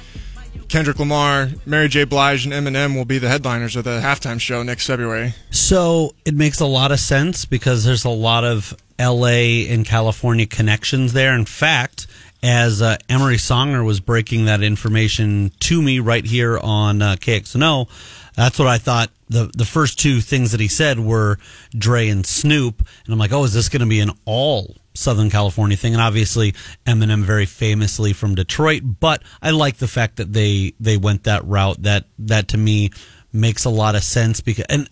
[0.69, 2.03] Kendrick Lamar, Mary J.
[2.03, 5.33] Blige, and Eminem will be the headliners of the halftime show next February.
[5.49, 10.45] So it makes a lot of sense because there's a lot of LA and California
[10.45, 11.33] connections there.
[11.33, 12.07] In fact,
[12.43, 17.87] as uh, Emery Songer was breaking that information to me right here on uh, KXNO,
[18.35, 19.09] that's what I thought.
[19.29, 21.37] The the first two things that he said were
[21.77, 25.29] Dre and Snoop, and I'm like, oh, is this going to be an all Southern
[25.29, 26.53] California thing, and obviously
[26.85, 28.81] Eminem very famously from Detroit.
[28.99, 31.83] But I like the fact that they they went that route.
[31.83, 32.91] That that to me
[33.31, 34.89] makes a lot of sense because and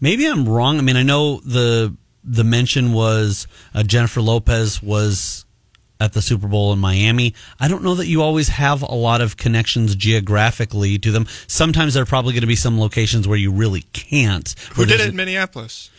[0.00, 0.78] maybe I'm wrong.
[0.78, 5.44] I mean, I know the the mention was uh, Jennifer Lopez was
[5.98, 7.34] at the Super Bowl in Miami.
[7.58, 11.26] I don't know that you always have a lot of connections geographically to them.
[11.46, 14.54] Sometimes there are probably going to be some locations where you really can't.
[14.74, 15.90] Who did it in Minneapolis?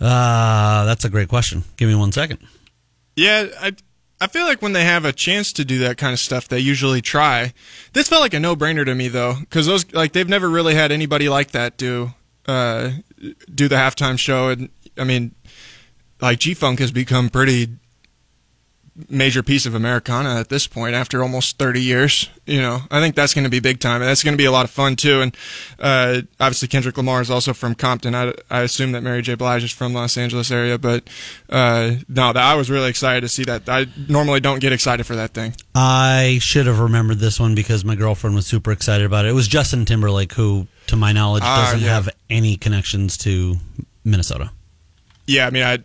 [0.00, 1.64] Uh, that's a great question.
[1.76, 2.38] Give me one second.
[3.16, 3.72] Yeah, I
[4.20, 6.58] I feel like when they have a chance to do that kind of stuff, they
[6.58, 7.54] usually try.
[7.94, 10.74] This felt like a no brainer to me though, because those like they've never really
[10.74, 12.12] had anybody like that do
[12.46, 12.90] uh,
[13.54, 15.34] do the halftime show, and I mean,
[16.20, 17.68] like G Funk has become pretty
[19.08, 22.28] major piece of Americana at this point after almost 30 years.
[22.46, 24.44] You know, I think that's going to be big time, and that's going to be
[24.44, 25.20] a lot of fun too.
[25.22, 25.36] And
[25.78, 28.14] uh, obviously, Kendrick Lamar is also from Compton.
[28.14, 29.34] I, I assume that Mary J.
[29.36, 31.08] Blige is from Los Angeles area, but
[31.48, 33.68] uh, no, that I was really excited to see that.
[33.68, 35.54] I normally don't get excited for that thing.
[35.74, 39.28] I should have remembered this one because my girlfriend was super excited about it.
[39.28, 41.94] It was Justin Timberlake, who, to my knowledge, Ah, doesn't yeah.
[41.94, 43.56] have any connections to
[44.04, 44.50] Minnesota.
[45.26, 45.78] Yeah, I mean, I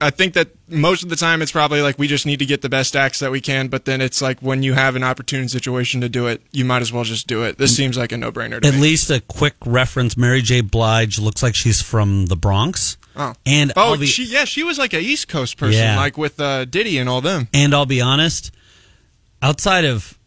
[0.00, 2.62] I think that most of the time it's probably like we just need to get
[2.62, 5.48] the best acts that we can, but then it's like when you have an opportune
[5.48, 7.58] situation to do it, you might as well just do it.
[7.58, 8.80] This seems like a no brainer to At me.
[8.80, 10.62] least a quick reference: Mary J.
[10.62, 12.96] Blige looks like she's from the Bronx.
[13.14, 15.96] Oh, And oh, be- she yeah, she was like a East Coast person, Yeah.
[15.96, 17.46] like with uh, Diddy and all them.
[17.54, 18.50] And I'll be honest,
[19.42, 20.18] outside of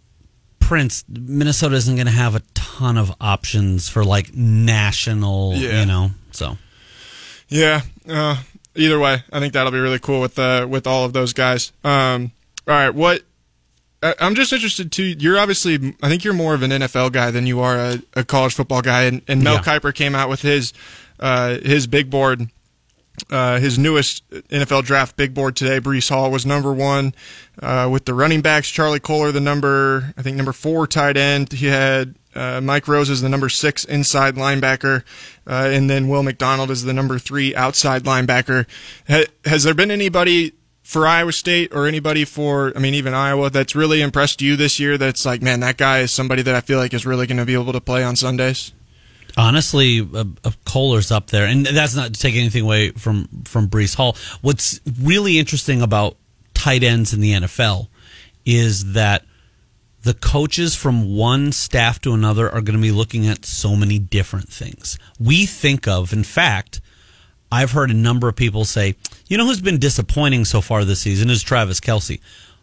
[0.60, 5.82] Prince, Minnesota isn't going to have a ton of options for like national, Yeah.
[5.82, 6.12] you know.
[6.32, 6.58] So
[7.50, 7.82] Yeah.
[8.08, 8.38] Uh,
[8.76, 11.72] either way, I think that'll be really cool with uh, with all of those guys.
[11.84, 12.32] Um,
[12.68, 13.24] all right, what?
[14.04, 15.04] I'm just interested too.
[15.04, 18.24] You're obviously, I think you're more of an NFL guy than you are a, a
[18.24, 19.04] college football guy.
[19.04, 19.62] And, and Mel Yeah.
[19.62, 20.74] Kiper came out with his
[21.20, 22.50] uh, his big board,
[23.30, 25.80] uh, his newest NFL draft big board today.
[25.80, 27.14] Breece Hall was number one
[27.62, 28.72] uh, with the running backs.
[28.72, 31.54] Charlie Kolar, the number I think number four tight end.
[31.54, 35.04] He had uh, Mike Rose is the number six inside linebacker,
[35.48, 38.66] uh, and then Will McDonald is the number three outside linebacker.
[39.08, 43.50] Ha- has there been anybody for Iowa State or anybody for, I mean, even Iowa
[43.50, 44.98] that's really impressed you this year?
[44.98, 47.46] That's like, man, that guy is somebody that I feel like is really going to
[47.46, 48.72] be able to play on Sundays.
[49.38, 53.70] honestly, uh, uh, Kolar's up there, and that's not to take anything away from from
[53.70, 54.18] Breece Hall.
[54.42, 56.18] What's really interesting about
[56.54, 57.88] tight ends in the NFL
[58.46, 59.24] is that
[60.04, 64.00] the coaches from one staff to another are going to be looking at so many
[64.00, 64.98] different things.
[65.20, 66.82] We think of, in fact,
[67.52, 68.96] I've heard a number of people say,
[69.28, 72.20] you know who's been disappointing so far this season is Travis Kelce.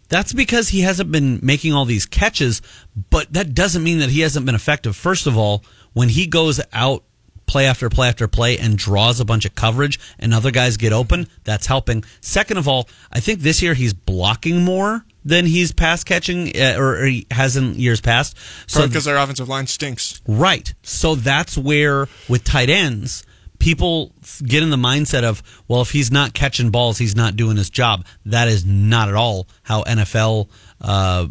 [0.09, 2.63] That's because he hasn't been making all these catches,
[3.11, 4.97] but that doesn't mean that he hasn't been effective.
[4.97, 5.63] First of all,
[5.93, 7.05] when he goes out
[7.47, 10.93] play after play after play and draws a bunch of coverage and other guys get
[10.93, 12.05] open, that's helping.
[12.21, 16.77] Second of all, I think this year he's blocking more than he's pass catching uh,
[16.79, 18.37] or, or he has in years past.
[18.67, 20.21] So because their offensive line stinks.
[20.27, 20.73] Right.
[20.83, 23.25] So that's where, with tight ends,
[23.59, 24.13] people
[24.45, 27.71] get in the mindset of, well, if he's not catching balls, he's not doing his
[27.71, 28.05] job.
[28.25, 30.49] That is not at all how NFL
[30.81, 31.29] uh,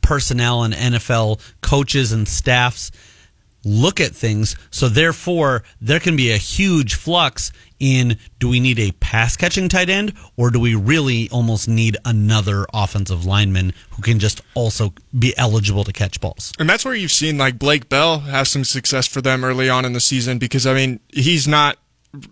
[0.00, 2.90] personnel and NFL coaches and staffs
[3.64, 4.56] look at things.
[4.70, 9.68] So therefore, there can be a huge flux in do we need a pass catching
[9.68, 14.94] tight end or do we really almost need another offensive lineman who can just also
[15.18, 16.52] be eligible to catch balls?
[16.58, 19.84] And that's where you've seen like Blake Bell have some success for them early on
[19.84, 21.78] in the season because I mean he's not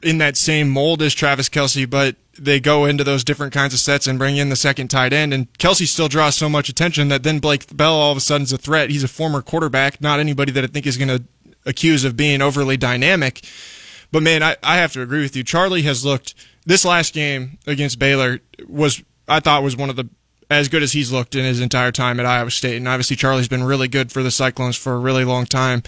[0.02, 3.80] in that same mold as Travis Kelce, but they go into those different kinds of
[3.80, 5.34] sets and bring in the second tight end.
[5.34, 8.44] And Kelce still draws so much attention that then Blake Bell all of a sudden
[8.44, 8.90] is a threat.
[8.90, 11.22] He's a former quarterback, not anybody that I think is going to
[11.66, 13.44] accuse of being overly dynamic.
[14.10, 15.44] But man, I, I have to agree with you.
[15.44, 16.34] Charlie has looked
[16.66, 20.08] this last game against Baylor was I thought was one of the
[20.50, 22.76] as good as he's looked in his entire time at Iowa State.
[22.76, 25.82] And obviously Charlie's been really good for the Cyclones for a really long time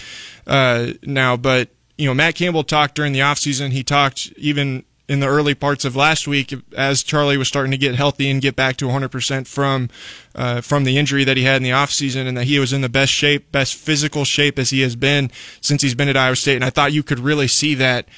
[0.46, 1.36] uh, now.
[1.36, 3.70] But you know, Matt Campbell talked during the offseason.
[3.70, 7.76] He talked even in the early parts of last week as Charlie was starting to
[7.76, 9.90] get healthy and get back to 100% from
[10.34, 12.80] uh, from the injury that he had in the offseason and that he was in
[12.80, 15.30] the best shape, best physical shape as he has been
[15.60, 16.56] since he's been at Iowa State.
[16.56, 18.08] And I thought you could really see that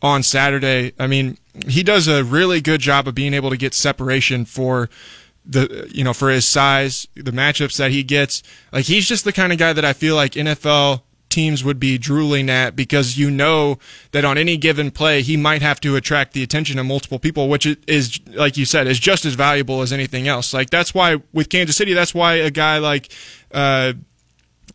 [0.00, 0.92] on Saturday.
[0.98, 4.88] I mean, he does a really good job of being able to get separation for
[5.44, 8.42] the you know for his size, the matchups that he gets.
[8.72, 11.02] Like he's just the kind of guy that I feel like NFL
[11.36, 13.78] teams would be drooling at because you know
[14.12, 17.50] that on any given play he might have to attract the attention of multiple people
[17.50, 20.54] which is like you said is just as valuable as anything else.
[20.54, 23.12] Like that's why with Kansas City that's why a guy like
[23.52, 23.92] uh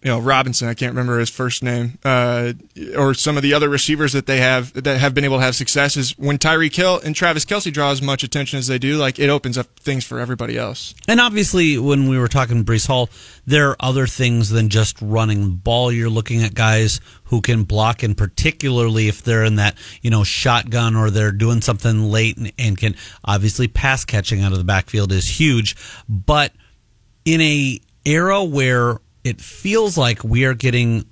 [0.02, 2.54] you know Robinson, I can't remember his first name, uh,
[2.97, 5.56] or some of the other receivers that they have that have been able to have
[5.56, 8.97] success is when Tyreek Hill and Travis Kelce draw as much attention as they do,
[8.97, 10.95] like it opens up things for everybody else.
[11.08, 13.10] And obviously, when we were talking Breece Hall,
[13.45, 15.91] there are other things than just running the ball.
[15.91, 20.24] You're looking at guys who can block, and particularly if they're in that you know
[20.24, 24.64] shotgun or they're doing something late and, and can obviously pass catching out of the
[24.64, 25.76] backfield is huge.
[26.10, 26.54] But
[27.24, 31.05] in a era where it feels like we are getting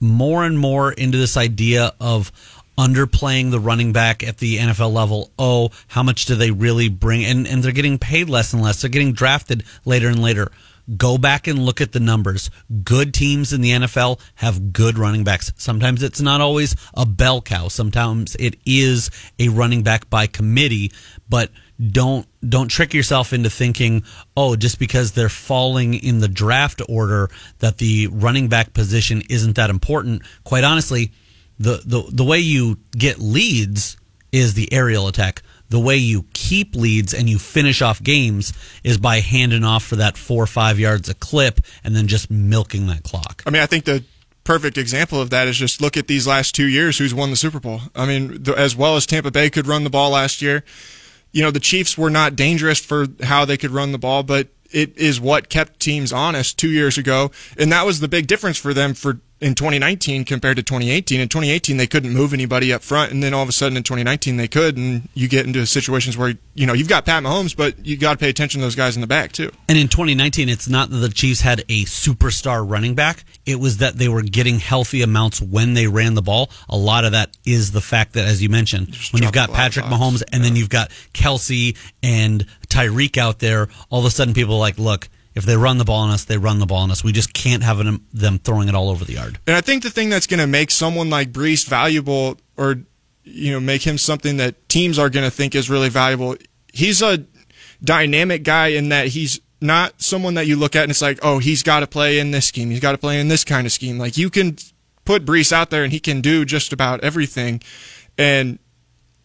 [0.00, 2.32] more and more into this idea of
[2.78, 5.30] underplaying the running back at the NFL level.
[5.38, 7.24] Oh, how much do they really bring?
[7.24, 8.80] And, and they're getting paid less and less.
[8.80, 10.50] They're getting drafted later and later.
[10.96, 12.50] Go back and look at the numbers.
[12.82, 15.52] Good teams in the NFL have good running backs.
[15.56, 17.68] Sometimes it's not always a bell cow.
[17.68, 20.90] Sometimes it is a running back by committee,
[21.28, 21.50] but
[21.88, 24.04] don't don't trick yourself into thinking,
[24.36, 29.56] oh, just because they're falling in the draft order that the running back position isn't
[29.56, 30.22] that important.
[30.44, 31.12] Quite honestly,
[31.58, 33.96] the the, the way you get leads
[34.32, 38.52] is the aerial attack the way you keep leads and you finish off games
[38.84, 42.30] is by handing off for that four or five yards a clip and then just
[42.30, 43.42] milking that clock.
[43.46, 44.04] I mean, I think the
[44.42, 47.36] perfect example of that is just look at these last two years who's won the
[47.36, 47.82] Super Bowl.
[47.94, 50.64] I mean, the, as well as Tampa Bay could run the ball last year,
[51.32, 54.48] you know, the Chiefs were not dangerous for how they could run the ball, but
[54.72, 57.30] it is what kept teams honest two years ago.
[57.58, 61.20] And that was the big difference for them for in 2019 compared to 2018.
[61.20, 63.82] In 2018, they couldn't move anybody up front, and then all of a sudden in
[63.82, 67.56] 2019 they could, and you get into situations where you know you've got Pat Mahomes,
[67.56, 69.50] but you got to pay attention to those guys in the back too.
[69.68, 73.78] And in 2019, it's not that the Chiefs had a superstar running back; it was
[73.78, 76.50] that they were getting healthy amounts when they ran the ball.
[76.68, 79.86] A lot of that is the fact that, as you mentioned, when you've got Patrick
[79.86, 80.48] Mahomes and yeah.
[80.48, 84.78] then you've got Kelce and Tyreek out there, all of a sudden people are like,
[84.78, 87.04] look if they run the ball on us, they run the ball on us.
[87.04, 89.38] We just can't have them, throwing it all over the yard.
[89.46, 92.76] And I think the thing that's going to make someone like Breece valuable, or
[93.24, 96.36] you know, make him something that teams are going to think is really valuable.
[96.72, 97.24] He's a
[97.82, 101.38] dynamic guy in that he's not someone that you look at and it's like, oh,
[101.38, 102.70] he's got to play in this scheme.
[102.70, 103.98] He's got to play in this kind of scheme.
[103.98, 104.56] Like you can
[105.04, 107.60] put Breece out there and he can do just about everything.
[108.16, 108.58] And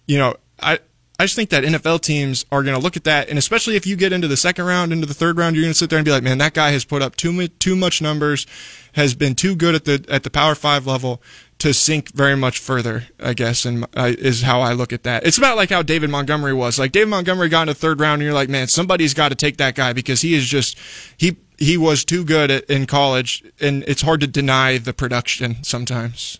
[0.07, 0.79] you know, I
[1.17, 3.87] I just think that NFL teams are going to look at that, and especially if
[3.87, 5.97] you get into the second round, into the third round, you're going to sit there
[5.97, 8.45] and be like, "Man, that guy has put up too much, too much numbers,
[8.93, 11.21] has been too good at the at the Power Five level
[11.59, 15.25] to sink very much further." I guess, and uh, is how I look at that.
[15.25, 16.77] It's about like how David Montgomery was.
[16.77, 19.35] Like David Montgomery got in the third round, and you're like, "Man, somebody's got to
[19.35, 20.77] take that guy because he is just
[21.15, 25.63] he he was too good at, in college, and it's hard to deny the production
[25.63, 26.39] sometimes."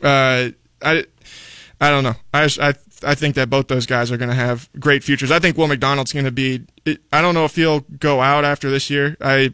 [0.00, 0.50] Uh,
[0.82, 1.04] I
[1.80, 2.14] I don't know.
[2.32, 5.30] I I I think that both those guys are going to have great futures.
[5.30, 6.64] I think Will McDonald's going to be.
[7.12, 9.16] I don't know if he'll go out after this year.
[9.20, 9.52] I,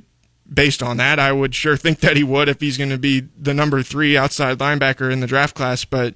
[0.53, 3.21] based on that, I would sure think that he would if he's going to be
[3.39, 5.85] the number three outside linebacker in the draft class.
[5.85, 6.15] But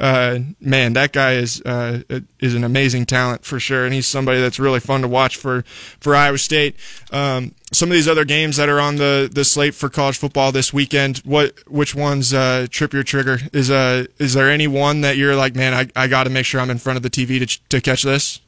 [0.00, 2.02] uh, man, that guy is uh,
[2.38, 5.62] is an amazing talent for sure, and he's somebody that's really fun to watch for
[6.00, 6.76] for Iowa State.
[7.10, 10.52] Um, some of these other games that are on the, the slate for college football
[10.52, 13.38] this weekend, what which ones uh, trip your trigger?
[13.52, 16.46] Is uh is there any one that you're like, man, I, I got to make
[16.46, 18.40] sure I'm in front of the TV to to catch this?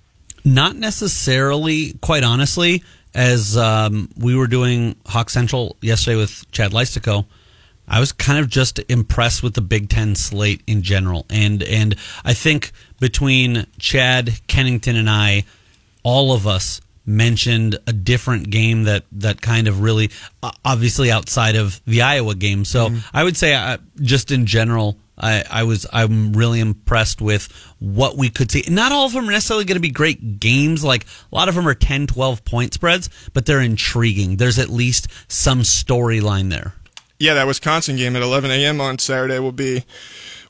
[0.45, 2.83] Not necessarily, quite honestly.
[3.15, 7.27] As um, we were doing Hawk Central yesterday with Chad Leistikow,
[7.87, 11.95] I was kind of just impressed with the Big Ten slate in general, and and
[12.25, 15.45] I think between Chad Kennington and I,
[16.03, 20.11] all of us mentioned a different game that that kind of really
[20.65, 22.65] obviously outside of the Iowa game.
[22.65, 23.17] So mm-hmm.
[23.17, 27.47] I would say uh, just in general I, I was I'm really impressed with
[27.79, 28.65] what we could see.
[28.69, 30.83] Not all of them are necessarily going to be great games.
[30.83, 34.37] Like a lot of them are 10, 12 point spreads, but they're intriguing.
[34.37, 36.75] There's at least some storyline there.
[37.19, 38.81] Yeah, that Wisconsin game at 11 a.m.
[38.81, 39.85] on Saturday will be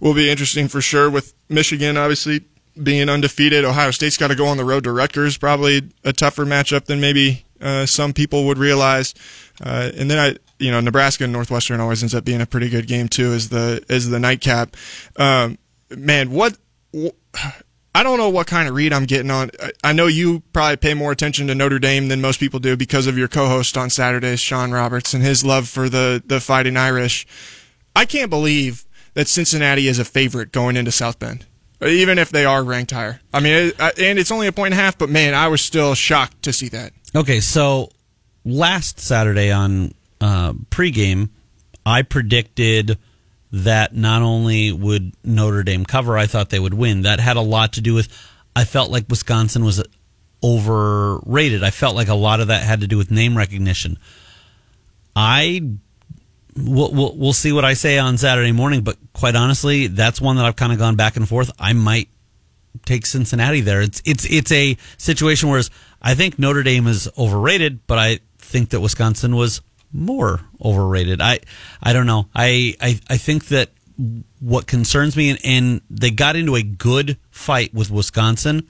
[0.00, 1.10] will be interesting for sure.
[1.10, 2.46] With Michigan obviously
[2.80, 3.64] being undefeated.
[3.64, 7.00] Ohio State's got to go on the road to Rutgers, probably a tougher matchup than
[7.00, 9.14] maybe uh, some people would realize.
[9.62, 12.68] Uh, and then I, you know, Nebraska and Northwestern always ends up being a pretty
[12.68, 14.76] good game too, as the as the nightcap.
[15.16, 15.58] Um,
[15.90, 16.56] man, what?
[17.94, 19.50] I don't know what kind of read I'm getting on.
[19.84, 23.06] I know you probably pay more attention to Notre Dame than most people do because
[23.06, 27.26] of your co-host on Saturdays, Sean Roberts, and his love for the the Fighting Irish.
[27.94, 31.44] I can't believe that Cincinnati is a favorite going into South Bend
[31.86, 33.20] even if they are ranked higher.
[33.32, 35.94] I mean, and it's only a point and a half, but man, I was still
[35.94, 36.92] shocked to see that.
[37.14, 37.90] Okay, so
[38.44, 41.30] last Saturday on uh, pregame,
[41.84, 42.98] I predicted
[43.52, 47.02] that not only would Notre Dame cover, I thought they would win.
[47.02, 48.08] That had a lot to do with
[48.54, 49.82] I felt like Wisconsin was
[50.42, 51.62] overrated.
[51.62, 53.98] I felt like a lot of that had to do with name recognition.
[55.14, 55.76] I
[56.56, 58.82] we'll, we'll, we'll see what I say on Saturday morning.
[58.82, 61.50] But quite honestly, that's one that I've kind of gone back and forth.
[61.58, 62.08] I might
[62.84, 63.80] take Cincinnati there.
[63.80, 65.62] It's it's it's a situation where
[66.00, 69.60] I think Notre Dame is overrated, but I think that Wisconsin was
[69.92, 71.20] more overrated.
[71.20, 71.40] I
[71.82, 72.28] I don't know.
[72.34, 73.70] I I, I think that
[74.40, 78.66] what concerns me and, and they got into a good fight with Wisconsin,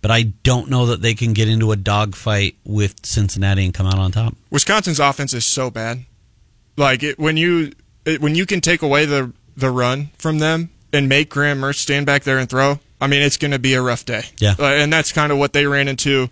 [0.00, 3.86] but I don't know that they can get into a dogfight with Cincinnati and come
[3.86, 4.34] out on top.
[4.50, 6.04] Wisconsin's offense is so bad.
[6.78, 7.72] Like it, when you
[8.04, 11.74] it, when you can take away the the run from them and make Graham Mertz
[11.74, 14.22] stand back there and throw, I mean, it's going to be a rough day.
[14.38, 16.30] Yeah, uh, and that's kind of what they ran into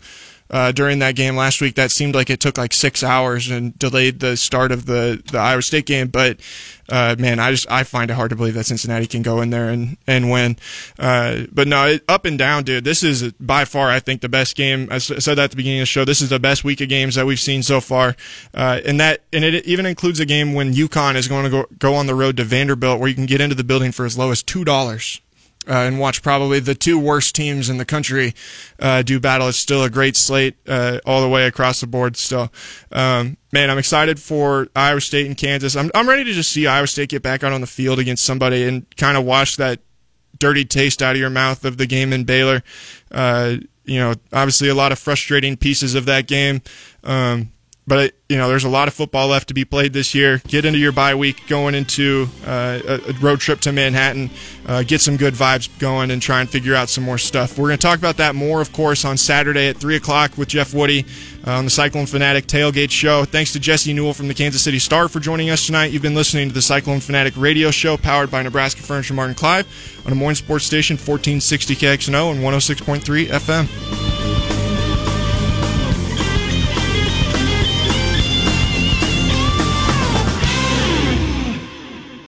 [0.51, 1.74] uh, during that game last week.
[1.74, 5.38] That seemed like it took like six hours and delayed the start of the the
[5.38, 6.09] Iowa State game.
[6.09, 6.40] But
[6.88, 9.51] uh, man, I just I find it hard to believe that Cincinnati can go in
[9.51, 10.57] there and and win.
[10.99, 12.84] Uh, but no, it, up and down, dude.
[12.84, 14.88] This is by far, I think, the best game.
[14.90, 16.05] I said that at the beginning of the show.
[16.05, 18.16] This is the best week of games that we've seen so far,
[18.55, 21.66] uh, and that and it even includes a game when UConn is going to go
[21.78, 24.16] go on the road to Vanderbilt, where you can get into the building for as
[24.16, 25.20] low as two dollars
[25.69, 28.35] uh, and watch probably the two worst teams in the country
[28.79, 29.49] uh, do battle.
[29.49, 32.17] It's still a great slate uh, all the way across the board.
[32.17, 32.53] Still,
[32.93, 35.77] um, man, I'm excited for Iowa State and Kansas.
[35.77, 38.25] I'm I'm ready to just see Iowa State get back out on the field against
[38.25, 39.81] somebody and kind of wash that
[40.39, 42.62] dirty taste out of your mouth of the game in Baylor.
[43.11, 46.61] Uh, you know, obviously a lot of frustrating pieces of that game.
[47.05, 47.53] Um,
[47.87, 50.43] but you know, there's a lot of football left to be played this year.
[50.49, 54.30] Get into your bye week, going into uh, a road trip to Manhattan,
[54.66, 57.57] uh, get some good vibes going, and try and figure out some more stuff.
[57.57, 60.49] We're going to talk about that more, of course, on Saturday at three o'clock with
[60.49, 61.07] Jeff Woody
[61.47, 63.24] uh, on the Cyclone Fanatic Tailgate Show.
[63.24, 65.93] Thanks to Jesse Newell from the Kansas City Star for joining us tonight.
[65.93, 69.34] You've been listening to the Cyclone Fanatic Radio Show, powered by Nebraska Furniture Mart in
[69.37, 69.66] Clive
[70.05, 74.06] on a Moines Sports Station, 1460 KXNO and 106.3 FM.